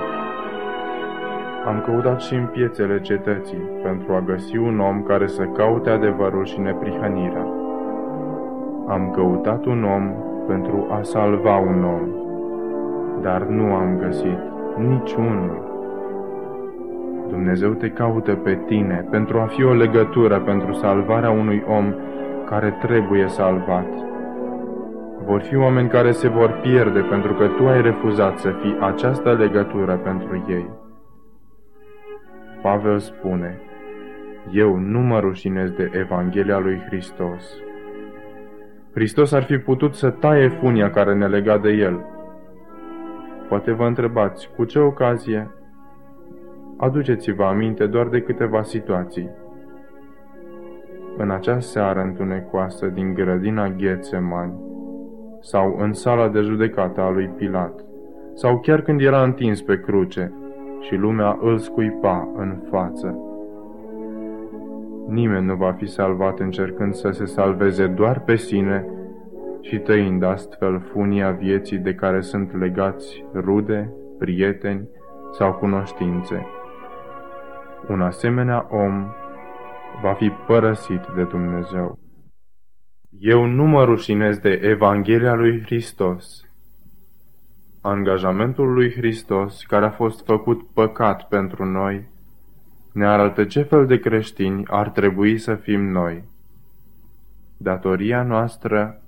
Am 1.66 1.82
căutat 1.86 2.20
și 2.20 2.34
în 2.34 2.46
piețele 2.46 3.00
cetății 3.00 3.70
pentru 3.82 4.12
a 4.12 4.20
găsi 4.20 4.56
un 4.56 4.80
om 4.80 5.02
care 5.02 5.26
să 5.26 5.42
caute 5.42 5.90
adevărul 5.90 6.44
și 6.44 6.60
neprihănirea. 6.60 7.46
Am 8.88 9.10
căutat 9.14 9.64
un 9.64 9.84
om 9.84 10.12
pentru 10.46 10.86
a 10.90 11.02
salva 11.02 11.56
un 11.56 11.84
om 11.84 12.22
dar 13.24 13.42
nu 13.42 13.74
am 13.74 13.98
găsit 13.98 14.38
niciunul. 14.78 15.73
Dumnezeu 17.34 17.72
te 17.72 17.90
caută 17.90 18.34
pe 18.34 18.58
tine 18.66 19.06
pentru 19.10 19.38
a 19.38 19.46
fi 19.46 19.64
o 19.64 19.72
legătură 19.72 20.40
pentru 20.40 20.72
salvarea 20.72 21.30
unui 21.30 21.62
om 21.66 21.94
care 22.46 22.76
trebuie 22.80 23.28
salvat. 23.28 23.86
Vor 25.24 25.40
fi 25.40 25.56
oameni 25.56 25.88
care 25.88 26.10
se 26.10 26.28
vor 26.28 26.58
pierde 26.62 27.00
pentru 27.00 27.34
că 27.34 27.46
tu 27.46 27.66
ai 27.66 27.82
refuzat 27.82 28.38
să 28.38 28.50
fii 28.60 28.76
această 28.80 29.32
legătură 29.32 29.96
pentru 29.96 30.44
ei. 30.48 30.68
Pavel 32.62 32.98
spune, 32.98 33.60
eu 34.50 34.76
nu 34.76 35.00
mă 35.00 35.20
rușinez 35.20 35.70
de 35.70 35.90
Evanghelia 35.92 36.58
lui 36.58 36.82
Hristos. 36.86 37.54
Hristos 38.92 39.32
ar 39.32 39.42
fi 39.42 39.58
putut 39.58 39.94
să 39.94 40.10
taie 40.10 40.48
funia 40.48 40.90
care 40.90 41.14
ne 41.14 41.26
lega 41.26 41.58
de 41.58 41.70
El, 41.70 42.04
Poate 43.48 43.72
vă 43.72 43.86
întrebați, 43.86 44.50
cu 44.56 44.64
ce 44.64 44.78
ocazie? 44.78 45.63
Aduceți-vă 46.84 47.44
aminte 47.44 47.86
doar 47.86 48.08
de 48.08 48.20
câteva 48.20 48.62
situații. 48.62 49.30
În 51.16 51.30
acea 51.30 51.60
seară 51.60 52.00
întunecoasă 52.00 52.86
din 52.86 53.14
grădina 53.14 53.68
Ghețemani, 53.68 54.52
sau 55.40 55.76
în 55.78 55.92
sala 55.92 56.28
de 56.28 56.40
judecată 56.40 57.00
a 57.00 57.10
lui 57.10 57.26
Pilat, 57.26 57.84
sau 58.34 58.58
chiar 58.58 58.80
când 58.80 59.00
era 59.00 59.22
întins 59.22 59.62
pe 59.62 59.80
cruce 59.80 60.32
și 60.80 60.94
lumea 60.94 61.38
îl 61.40 61.58
scuipa 61.58 62.32
în 62.36 62.56
față. 62.70 63.18
Nimeni 65.08 65.46
nu 65.46 65.54
va 65.54 65.72
fi 65.72 65.86
salvat 65.86 66.38
încercând 66.38 66.94
să 66.94 67.10
se 67.10 67.24
salveze 67.24 67.86
doar 67.86 68.20
pe 68.20 68.36
sine 68.36 68.86
și 69.60 69.78
tăind 69.78 70.22
astfel 70.22 70.80
funia 70.92 71.30
vieții 71.30 71.78
de 71.78 71.94
care 71.94 72.20
sunt 72.20 72.58
legați 72.58 73.24
rude, 73.34 73.92
prieteni 74.18 74.88
sau 75.32 75.52
cunoștințe. 75.52 76.46
Un 77.88 78.00
asemenea 78.00 78.66
om 78.70 79.12
va 80.02 80.12
fi 80.14 80.28
părăsit 80.46 81.00
de 81.14 81.24
Dumnezeu. 81.24 81.98
Eu 83.18 83.44
nu 83.44 83.64
mă 83.64 83.84
rușinez 83.84 84.38
de 84.38 84.50
Evanghelia 84.62 85.34
lui 85.34 85.62
Hristos. 85.62 86.48
Angajamentul 87.80 88.72
lui 88.72 88.92
Hristos, 88.92 89.62
care 89.62 89.84
a 89.84 89.90
fost 89.90 90.24
făcut 90.24 90.66
păcat 90.74 91.28
pentru 91.28 91.64
noi, 91.64 92.08
ne 92.92 93.06
arată 93.06 93.44
ce 93.44 93.62
fel 93.62 93.86
de 93.86 93.98
creștini 93.98 94.62
ar 94.66 94.90
trebui 94.90 95.38
să 95.38 95.54
fim 95.54 95.88
noi. 95.90 96.24
Datoria 97.56 98.22
noastră 98.22 99.02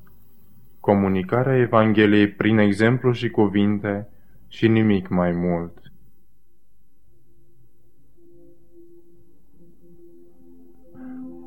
comunicarea 0.80 1.56
Evangheliei 1.56 2.28
prin 2.28 2.58
exemplu 2.58 3.12
și 3.12 3.30
cuvinte 3.30 4.08
și 4.48 4.68
nimic 4.68 5.08
mai 5.08 5.32
mult. 5.32 5.85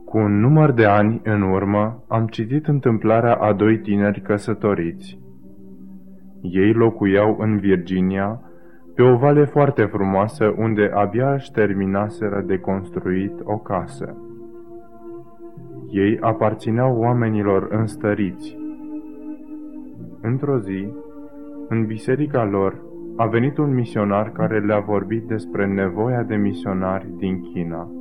Cu 0.10 0.18
un 0.18 0.40
număr 0.40 0.72
de 0.72 0.86
ani 0.86 1.22
în 1.24 1.42
urmă, 1.42 2.04
am 2.08 2.28
citit 2.28 2.68
întâmplarea 2.68 3.36
a 3.36 3.54
doi 3.54 3.80
tineri 3.80 4.22
căsătoriți. 4.22 5.20
Ei 6.42 6.74
locuiau 6.74 7.38
în 7.40 7.58
Virginia, 7.58 8.42
pe 8.96 9.02
o 9.02 9.16
vale 9.16 9.46
foarte 9.46 9.84
frumoasă 9.84 10.54
unde 10.58 10.92
abia 10.94 11.34
își 11.34 11.52
terminaseră 11.52 12.44
de 12.46 12.58
construit 12.58 13.34
o 13.44 13.58
casă. 13.58 14.18
Ei 15.90 16.18
aparțineau 16.22 16.98
oamenilor 16.98 17.68
înstăriți, 17.72 18.58
Într-o 20.22 20.60
zi, 20.60 20.94
în 21.68 21.86
biserica 21.86 22.46
lor, 22.46 22.82
a 23.16 23.26
venit 23.26 23.58
un 23.58 23.74
misionar 23.74 24.32
care 24.32 24.60
le-a 24.60 24.80
vorbit 24.80 25.24
despre 25.24 25.68
nevoia 25.68 26.24
de 26.24 26.36
misionari 26.36 27.08
din 27.18 27.42
China. 27.42 27.92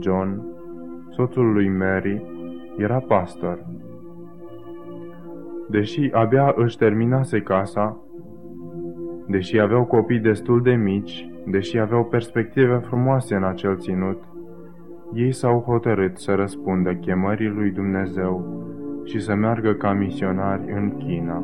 John, 0.00 0.54
soțul 1.16 1.52
lui 1.52 1.68
Mary, 1.68 2.22
era 2.76 2.98
pastor. 2.98 3.58
Deși 5.68 6.10
abia 6.12 6.52
își 6.56 6.76
terminase 6.76 7.40
casa, 7.40 8.00
deși 9.26 9.58
aveau 9.58 9.84
copii 9.84 10.18
destul 10.18 10.62
de 10.62 10.74
mici, 10.74 11.28
deși 11.46 11.78
aveau 11.78 12.04
perspective 12.04 12.76
frumoase 12.86 13.34
în 13.34 13.44
acel 13.44 13.76
ținut, 13.76 14.22
ei 15.12 15.32
s-au 15.32 15.60
hotărât 15.60 16.18
să 16.18 16.34
răspundă 16.34 16.94
chemării 16.94 17.48
lui 17.48 17.70
Dumnezeu 17.70 18.64
și 19.04 19.20
să 19.20 19.34
meargă 19.34 19.72
ca 19.72 19.92
misionari 19.92 20.72
în 20.72 20.96
China. 20.96 21.42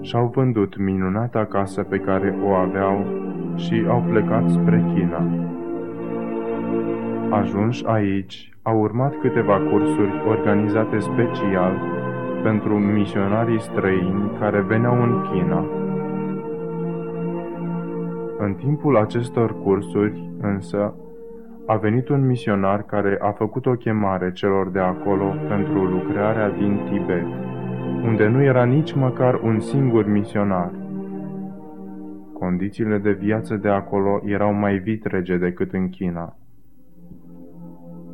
Și-au 0.00 0.30
vândut 0.34 0.78
minunata 0.78 1.44
casă 1.44 1.82
pe 1.82 1.98
care 1.98 2.38
o 2.44 2.52
aveau 2.52 3.06
și 3.56 3.84
au 3.88 4.04
plecat 4.08 4.50
spre 4.50 4.84
China. 4.94 5.50
Ajunși 7.32 7.84
aici, 7.86 8.52
au 8.62 8.80
urmat 8.80 9.14
câteva 9.20 9.58
cursuri 9.70 10.22
organizate 10.28 10.98
special 10.98 11.80
pentru 12.42 12.78
misionarii 12.78 13.60
străini 13.60 14.30
care 14.38 14.60
veneau 14.60 15.02
în 15.02 15.22
China. 15.30 15.66
În 18.38 18.54
timpul 18.54 18.96
acestor 18.96 19.62
cursuri, 19.62 20.30
însă, 20.40 20.94
a 21.66 21.76
venit 21.76 22.08
un 22.08 22.26
misionar 22.26 22.82
care 22.82 23.18
a 23.20 23.30
făcut 23.30 23.66
o 23.66 23.72
chemare 23.72 24.32
celor 24.32 24.68
de 24.70 24.80
acolo 24.80 25.34
pentru 25.48 25.84
lucrarea 25.84 26.50
din 26.50 26.80
Tibet, 26.90 27.26
unde 28.04 28.26
nu 28.26 28.42
era 28.42 28.64
nici 28.64 28.92
măcar 28.92 29.40
un 29.42 29.60
singur 29.60 30.06
misionar. 30.06 30.70
Condițiile 32.32 32.98
de 32.98 33.12
viață 33.12 33.56
de 33.56 33.68
acolo 33.68 34.20
erau 34.24 34.52
mai 34.52 34.78
vitrege 34.78 35.36
decât 35.36 35.72
în 35.72 35.88
China. 35.88 36.36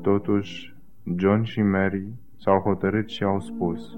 Totuși, 0.02 0.76
John 1.16 1.42
și 1.42 1.62
Mary 1.62 2.06
s-au 2.36 2.58
hotărât 2.58 3.08
și 3.08 3.24
au 3.24 3.40
spus, 3.40 3.96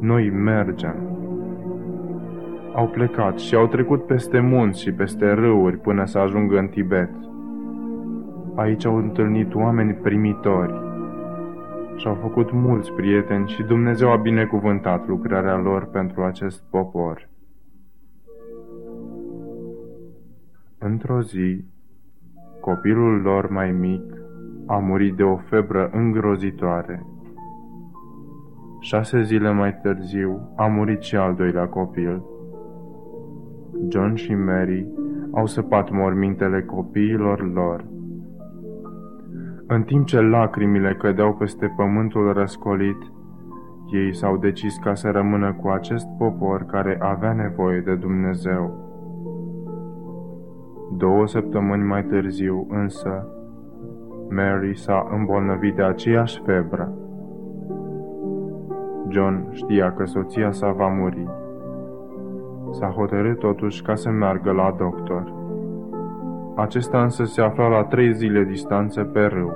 Noi 0.00 0.30
mergem. 0.30 0.96
Au 2.74 2.88
plecat 2.88 3.38
și 3.38 3.54
au 3.54 3.66
trecut 3.66 4.06
peste 4.06 4.40
munți 4.40 4.82
și 4.82 4.92
peste 4.92 5.32
râuri 5.32 5.78
până 5.78 6.04
să 6.04 6.18
ajungă 6.18 6.58
în 6.58 6.66
Tibet. 6.66 7.10
Aici 8.54 8.84
au 8.84 8.96
întâlnit 8.96 9.54
oameni 9.54 9.94
primitori 9.94 10.74
și 11.96 12.06
au 12.06 12.14
făcut 12.14 12.52
mulți 12.52 12.92
prieteni 12.92 13.48
și 13.48 13.62
Dumnezeu 13.62 14.10
a 14.10 14.16
binecuvântat 14.16 15.06
lucrarea 15.06 15.56
lor 15.56 15.86
pentru 15.86 16.22
acest 16.22 16.62
popor. 16.70 17.28
Într-o 20.78 21.20
zi, 21.20 21.64
copilul 22.60 23.20
lor 23.20 23.50
mai 23.50 23.70
mic 23.70 24.13
a 24.66 24.78
murit 24.78 25.14
de 25.16 25.22
o 25.22 25.36
febră 25.36 25.90
îngrozitoare. 25.92 27.06
Șase 28.80 29.22
zile 29.22 29.52
mai 29.52 29.78
târziu 29.82 30.52
a 30.56 30.66
murit 30.66 31.02
și 31.02 31.16
al 31.16 31.34
doilea 31.34 31.68
copil. 31.68 32.22
John 33.88 34.14
și 34.14 34.34
Mary 34.34 34.86
au 35.32 35.46
săpat 35.46 35.90
mormintele 35.90 36.62
copiilor 36.62 37.52
lor. 37.52 37.84
În 39.66 39.82
timp 39.82 40.06
ce 40.06 40.20
lacrimile 40.20 40.94
cădeau 40.94 41.34
peste 41.34 41.72
pământul 41.76 42.32
răscolit, 42.32 43.12
ei 43.92 44.14
s-au 44.14 44.36
decis 44.36 44.76
ca 44.76 44.94
să 44.94 45.10
rămână 45.10 45.52
cu 45.52 45.68
acest 45.68 46.06
popor 46.18 46.64
care 46.64 46.98
avea 47.00 47.32
nevoie 47.32 47.80
de 47.80 47.94
Dumnezeu. 47.94 48.82
Două 50.96 51.26
săptămâni 51.26 51.82
mai 51.82 52.04
târziu, 52.04 52.66
însă, 52.70 53.28
Mary 54.30 54.76
s-a 54.76 55.08
îmbolnăvit 55.16 55.74
de 55.74 55.82
aceeași 55.82 56.42
febră. 56.44 56.92
John 59.08 59.48
știa 59.50 59.92
că 59.92 60.04
soția 60.04 60.52
sa 60.52 60.70
va 60.70 60.86
muri. 60.86 61.28
S-a 62.70 62.86
hotărât 62.86 63.38
totuși 63.38 63.82
ca 63.82 63.94
să 63.94 64.10
meargă 64.10 64.50
la 64.50 64.74
doctor. 64.78 65.32
Acesta 66.56 67.02
însă 67.02 67.24
se 67.24 67.40
afla 67.40 67.68
la 67.68 67.84
trei 67.84 68.12
zile 68.12 68.44
distanță 68.44 69.02
pe 69.02 69.20
râu. 69.20 69.52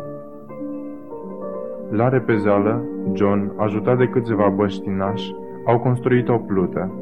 La 1.91 2.09
repezeală, 2.09 2.85
John, 3.13 3.53
ajutat 3.57 3.99
de 3.99 4.09
câțiva 4.09 4.49
băștinași, 4.49 5.35
au 5.67 5.79
construit 5.79 6.29
o 6.29 6.39
plută. 6.39 6.93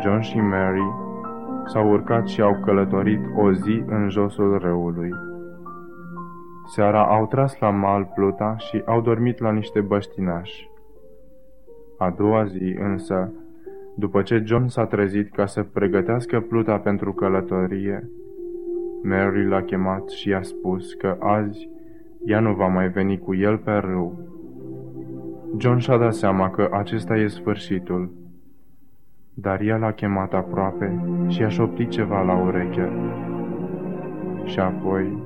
John 0.00 0.20
și 0.20 0.40
Mary 0.40 0.94
s-au 1.64 1.90
urcat 1.90 2.26
și 2.26 2.40
au 2.40 2.58
călătorit 2.64 3.20
o 3.36 3.52
zi 3.52 3.82
în 3.86 4.08
josul 4.08 4.58
râului. 4.58 5.10
Seara 6.66 7.06
au 7.06 7.26
tras 7.26 7.58
la 7.58 7.70
mal 7.70 8.10
pluta 8.14 8.56
și 8.56 8.82
au 8.84 9.00
dormit 9.00 9.38
la 9.38 9.52
niște 9.52 9.80
băștinași. 9.80 10.70
A 11.98 12.10
doua 12.10 12.44
zi, 12.44 12.76
însă, 12.78 13.32
după 13.94 14.22
ce 14.22 14.42
John 14.44 14.66
s-a 14.66 14.86
trezit 14.86 15.32
ca 15.32 15.46
să 15.46 15.62
pregătească 15.62 16.40
pluta 16.40 16.78
pentru 16.78 17.12
călătorie, 17.12 18.10
Mary 19.02 19.48
l-a 19.48 19.62
chemat 19.62 20.08
și 20.08 20.28
i-a 20.28 20.42
spus 20.42 20.92
că 20.94 21.16
azi 21.20 21.68
ea 22.24 22.40
nu 22.40 22.54
va 22.54 22.66
mai 22.66 22.88
veni 22.88 23.18
cu 23.18 23.34
el 23.34 23.56
pe 23.56 23.72
râu. 23.72 24.18
John 25.58 25.78
și-a 25.78 25.96
dat 25.96 26.14
seama 26.14 26.50
că 26.50 26.68
acesta 26.72 27.16
e 27.16 27.26
sfârșitul, 27.26 28.10
dar 29.34 29.60
ea 29.60 29.76
l-a 29.76 29.92
chemat 29.92 30.32
aproape 30.32 31.04
și 31.28 31.42
a 31.42 31.48
șoptit 31.48 31.90
ceva 31.90 32.22
la 32.22 32.36
ureche. 32.36 32.92
Și 34.44 34.58
apoi 34.58 35.25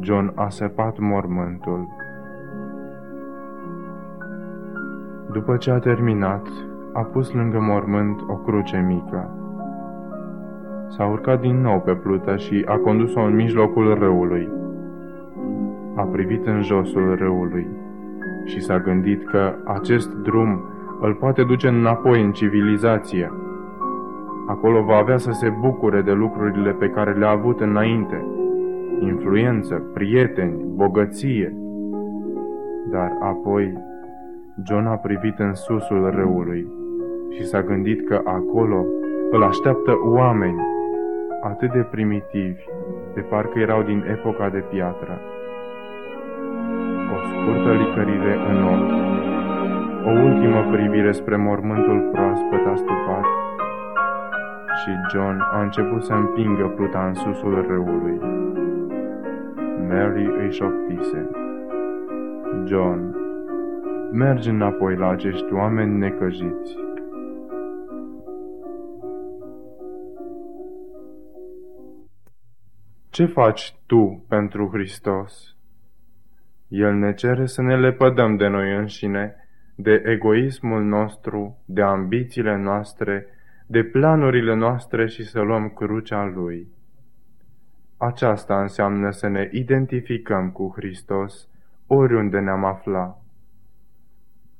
John 0.00 0.32
a 0.34 0.48
săpat 0.48 0.98
mormântul. 0.98 1.88
După 5.32 5.56
ce 5.56 5.70
a 5.70 5.78
terminat, 5.78 6.46
a 6.92 7.00
pus 7.00 7.32
lângă 7.32 7.58
mormânt 7.60 8.20
o 8.28 8.34
cruce 8.34 8.84
mică. 8.86 9.30
S-a 10.88 11.04
urcat 11.06 11.40
din 11.40 11.60
nou 11.60 11.80
pe 11.80 11.94
plută 11.94 12.36
și 12.36 12.64
a 12.66 12.76
condus-o 12.76 13.20
în 13.20 13.34
mijlocul 13.34 13.94
râului. 13.94 14.48
A 15.94 16.02
privit 16.02 16.46
în 16.46 16.62
josul 16.62 17.14
râului 17.14 17.66
și 18.44 18.62
s-a 18.62 18.78
gândit 18.78 19.28
că 19.28 19.54
acest 19.64 20.14
drum 20.14 20.64
îl 21.00 21.14
poate 21.14 21.42
duce 21.42 21.68
înapoi 21.68 22.22
în 22.22 22.32
civilizație. 22.32 23.32
Acolo 24.46 24.82
va 24.82 24.96
avea 24.96 25.16
să 25.16 25.30
se 25.30 25.48
bucure 25.60 26.02
de 26.02 26.12
lucrurile 26.12 26.70
pe 26.70 26.88
care 26.88 27.12
le-a 27.12 27.30
avut 27.30 27.60
înainte– 27.60 28.24
influență, 29.00 29.74
prieteni, 29.94 30.64
bogăție. 30.74 31.54
Dar 32.90 33.16
apoi 33.20 33.78
John 34.64 34.86
a 34.86 34.96
privit 34.96 35.38
în 35.38 35.54
susul 35.54 36.10
râului 36.10 36.66
și 37.30 37.44
s-a 37.44 37.62
gândit 37.62 38.08
că 38.08 38.20
acolo 38.24 38.84
îl 39.30 39.42
așteaptă 39.42 39.92
oameni 40.04 40.60
atât 41.42 41.72
de 41.72 41.86
primitivi, 41.90 42.64
de 43.14 43.20
parcă 43.20 43.58
erau 43.58 43.82
din 43.82 44.04
epoca 44.10 44.48
de 44.48 44.64
piatră. 44.70 45.20
O 47.14 47.16
scurtă 47.26 47.72
licărire 47.72 48.34
în 48.50 48.62
ochi, 48.74 48.94
o 50.06 50.10
ultimă 50.10 50.60
privire 50.72 51.12
spre 51.12 51.36
mormântul 51.36 52.08
proaspăt 52.12 52.66
astupat 52.72 53.24
și 54.80 54.90
John 55.12 55.38
a 55.52 55.62
început 55.62 56.02
să 56.04 56.12
împingă 56.12 56.72
pluta 56.76 57.06
în 57.06 57.14
susul 57.14 57.64
râului. 57.68 58.20
Mary 59.88 60.46
își 60.46 60.56
șoptise. 60.56 61.30
John, 62.66 63.14
mergi 64.12 64.48
înapoi 64.48 64.96
la 64.96 65.08
acești 65.08 65.52
oameni 65.52 65.98
necăjiți. 65.98 66.76
Ce 73.10 73.26
faci 73.26 73.74
tu 73.86 74.24
pentru 74.28 74.68
Hristos? 74.72 75.56
El 76.68 76.94
ne 76.94 77.14
cere 77.14 77.46
să 77.46 77.62
ne 77.62 77.76
lepădăm 77.76 78.36
de 78.36 78.46
noi 78.46 78.76
înșine, 78.76 79.34
de 79.76 80.02
egoismul 80.04 80.82
nostru, 80.82 81.62
de 81.66 81.82
ambițiile 81.82 82.56
noastre, 82.56 83.26
de 83.66 83.84
planurile 83.84 84.54
noastre 84.54 85.06
și 85.06 85.24
să 85.24 85.40
luăm 85.40 85.68
crucea 85.68 86.24
Lui. 86.24 86.75
Aceasta 87.98 88.60
înseamnă 88.60 89.10
să 89.10 89.28
ne 89.28 89.48
identificăm 89.52 90.50
cu 90.50 90.72
Hristos 90.76 91.48
oriunde 91.86 92.38
ne-am 92.38 92.64
afla. 92.64 93.18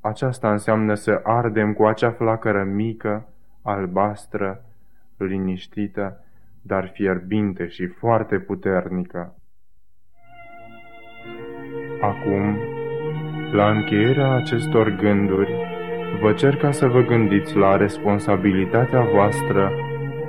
Aceasta 0.01 0.51
înseamnă 0.51 0.95
să 0.95 1.21
ardem 1.23 1.73
cu 1.73 1.85
acea 1.85 2.11
flacără 2.11 2.65
mică, 2.65 3.29
albastră, 3.63 4.65
liniștită, 5.17 6.25
dar 6.63 6.91
fierbinte 6.95 7.69
și 7.69 7.87
foarte 7.87 8.39
puternică. 8.39 9.35
Acum, 12.01 12.59
la 13.53 13.71
încheierea 13.71 14.31
acestor 14.35 14.89
gânduri, 14.89 15.53
vă 16.21 16.33
cer 16.33 16.57
ca 16.57 16.71
să 16.71 16.87
vă 16.87 17.01
gândiți 17.01 17.57
la 17.57 17.77
responsabilitatea 17.77 19.01
voastră 19.01 19.73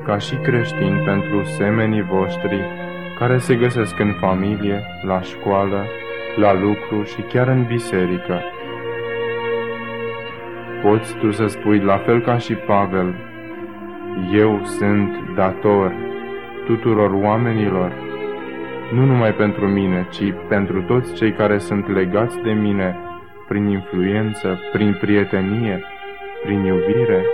ca 0.03 0.17
și 0.17 0.35
creștini 0.35 1.03
pentru 1.05 1.43
semenii 1.43 2.01
voștri 2.01 2.86
care 3.19 3.37
se 3.37 3.55
găsesc 3.55 3.99
în 3.99 4.13
familie, 4.19 4.83
la 5.01 5.21
școală, 5.21 5.85
la 6.35 6.53
lucru 6.53 7.03
și 7.03 7.21
chiar 7.21 7.47
în 7.47 7.63
biserică. 7.63 8.41
Poți 10.81 11.15
tu 11.15 11.31
să 11.31 11.47
spui 11.47 11.79
la 11.79 11.97
fel 11.97 12.21
ca 12.21 12.37
și 12.37 12.53
Pavel, 12.53 13.15
eu 14.33 14.61
sunt 14.63 15.15
dator 15.35 15.93
tuturor 16.65 17.11
oamenilor, 17.11 17.91
nu 18.93 19.05
numai 19.05 19.33
pentru 19.33 19.67
mine, 19.67 20.07
ci 20.09 20.33
pentru 20.47 20.81
toți 20.81 21.13
cei 21.13 21.31
care 21.31 21.57
sunt 21.57 21.87
legați 21.87 22.41
de 22.41 22.51
mine 22.51 22.97
prin 23.47 23.65
influență, 23.67 24.59
prin 24.71 24.97
prietenie, 25.01 25.83
prin 26.43 26.63
iubire. 26.63 27.25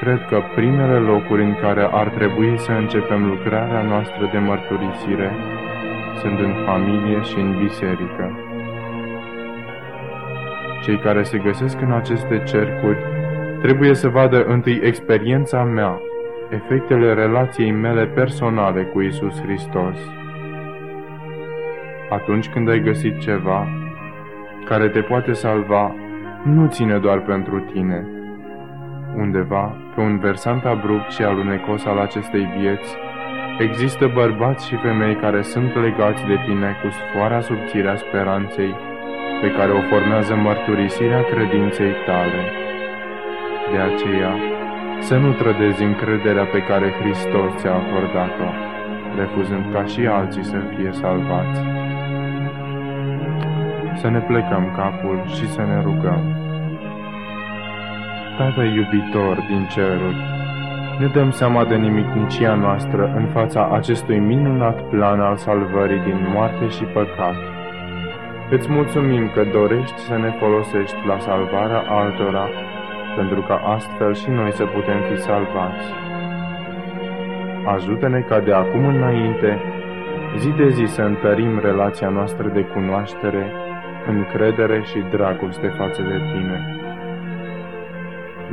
Cred 0.00 0.26
că 0.28 0.42
primele 0.54 0.98
locuri 0.98 1.42
în 1.42 1.54
care 1.60 1.88
ar 1.92 2.08
trebui 2.08 2.58
să 2.58 2.72
începem 2.72 3.26
lucrarea 3.26 3.82
noastră 3.82 4.28
de 4.32 4.38
mărturisire 4.38 5.32
sunt 6.20 6.38
în 6.38 6.54
familie 6.66 7.22
și 7.22 7.38
în 7.38 7.58
biserică. 7.58 8.38
Cei 10.82 10.98
care 10.98 11.22
se 11.22 11.38
găsesc 11.38 11.80
în 11.80 11.92
aceste 11.92 12.42
cercuri 12.46 12.98
trebuie 13.62 13.94
să 13.94 14.08
vadă 14.08 14.44
întâi 14.44 14.80
experiența 14.82 15.62
mea, 15.64 16.00
efectele 16.48 17.14
relației 17.14 17.70
mele 17.70 18.06
personale 18.06 18.82
cu 18.82 19.00
Isus 19.00 19.42
Hristos 19.42 19.98
Atunci 22.10 22.48
când 22.48 22.68
ai 22.68 22.80
găsit 22.80 23.18
ceva 23.18 23.68
care 24.64 24.88
te 24.88 25.00
poate 25.00 25.32
salva, 25.32 25.94
nu 26.44 26.66
ține 26.66 26.98
doar 26.98 27.20
pentru 27.20 27.60
tine. 27.60 28.17
Undeva, 29.24 29.76
pe 29.94 30.00
un 30.00 30.18
versant 30.18 30.64
abrupt 30.64 31.10
și 31.10 31.22
alunecos 31.22 31.84
al 31.84 31.98
acestei 31.98 32.44
vieți, 32.58 32.96
există 33.58 34.10
bărbați 34.14 34.66
și 34.68 34.76
femei 34.76 35.16
care 35.16 35.42
sunt 35.42 35.74
legați 35.74 36.26
de 36.26 36.36
tine 36.46 36.76
cu 36.82 36.88
sfoara 36.90 37.40
subțirea 37.40 37.96
speranței 37.96 38.74
pe 39.40 39.48
care 39.56 39.72
o 39.72 39.80
formează 39.90 40.34
mărturisirea 40.34 41.22
credinței 41.32 41.92
tale. 42.06 42.42
De 43.72 43.78
aceea, 43.88 44.32
să 45.00 45.16
nu 45.16 45.32
trădezi 45.32 45.82
încrederea 45.82 46.44
pe 46.44 46.60
care 46.62 46.94
Hristos 47.00 47.50
ți-a 47.56 47.74
acordat-o, 47.74 48.50
refuzând 49.16 49.64
ca 49.72 49.84
și 49.84 50.06
alții 50.06 50.44
să 50.44 50.58
fie 50.74 50.90
salvați. 50.92 51.60
Să 54.00 54.08
ne 54.08 54.20
plecăm 54.20 54.72
capul 54.76 55.22
și 55.26 55.48
să 55.48 55.60
ne 55.60 55.80
rugăm. 55.82 56.47
Tată 58.38 58.62
iubitor 58.62 59.36
din 59.48 59.66
ceruri, 59.74 60.16
ne 60.98 61.06
dăm 61.06 61.30
seama 61.30 61.64
de 61.64 61.74
nimicnicia 61.74 62.54
noastră 62.54 63.12
în 63.16 63.26
fața 63.26 63.68
acestui 63.72 64.18
minunat 64.18 64.88
plan 64.88 65.20
al 65.20 65.36
salvării 65.36 65.98
din 65.98 66.26
moarte 66.32 66.68
și 66.68 66.84
păcat. 66.84 67.34
Îți 68.50 68.70
mulțumim 68.70 69.30
că 69.34 69.42
dorești 69.52 69.98
să 69.98 70.16
ne 70.16 70.30
folosești 70.40 70.96
la 71.06 71.18
salvarea 71.18 71.82
altora 71.88 72.48
pentru 73.16 73.40
ca 73.40 73.54
astfel 73.54 74.14
și 74.14 74.30
noi 74.30 74.52
să 74.52 74.64
putem 74.64 75.00
fi 75.10 75.20
salvați. 75.20 75.86
Ajută-ne 77.74 78.20
ca 78.20 78.40
de 78.40 78.52
acum 78.52 78.86
înainte, 78.86 79.60
zi 80.36 80.48
de 80.48 80.68
zi 80.68 80.84
să 80.84 81.02
întărim 81.02 81.58
relația 81.62 82.08
noastră 82.08 82.48
de 82.48 82.60
cunoaștere, 82.60 83.52
încredere 84.06 84.82
și 84.82 84.98
dragoste 85.10 85.66
față 85.66 86.02
de 86.02 86.18
Tine. 86.32 86.77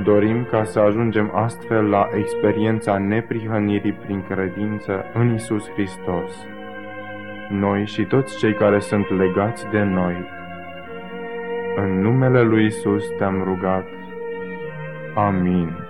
Dorim 0.04 0.48
ca 0.52 0.64
să 0.64 0.80
ajungem 0.80 1.32
astfel 1.34 1.90
la 1.90 2.10
experiența 2.18 2.98
neprihănirii 2.98 3.94
prin 3.94 4.24
credință 4.30 5.06
în 5.14 5.34
Isus 5.34 5.70
Hristos. 5.70 6.48
Noi 7.50 7.86
și 7.86 8.04
toți 8.04 8.38
cei 8.38 8.54
care 8.54 8.80
sunt 8.80 9.10
legați 9.10 9.70
de 9.70 9.82
noi. 9.82 10.16
În 11.76 12.02
numele 12.02 12.42
lui 12.42 12.66
Isus 12.66 13.08
te-am 13.18 13.44
rugat. 13.44 13.88
Amin. 15.14 15.85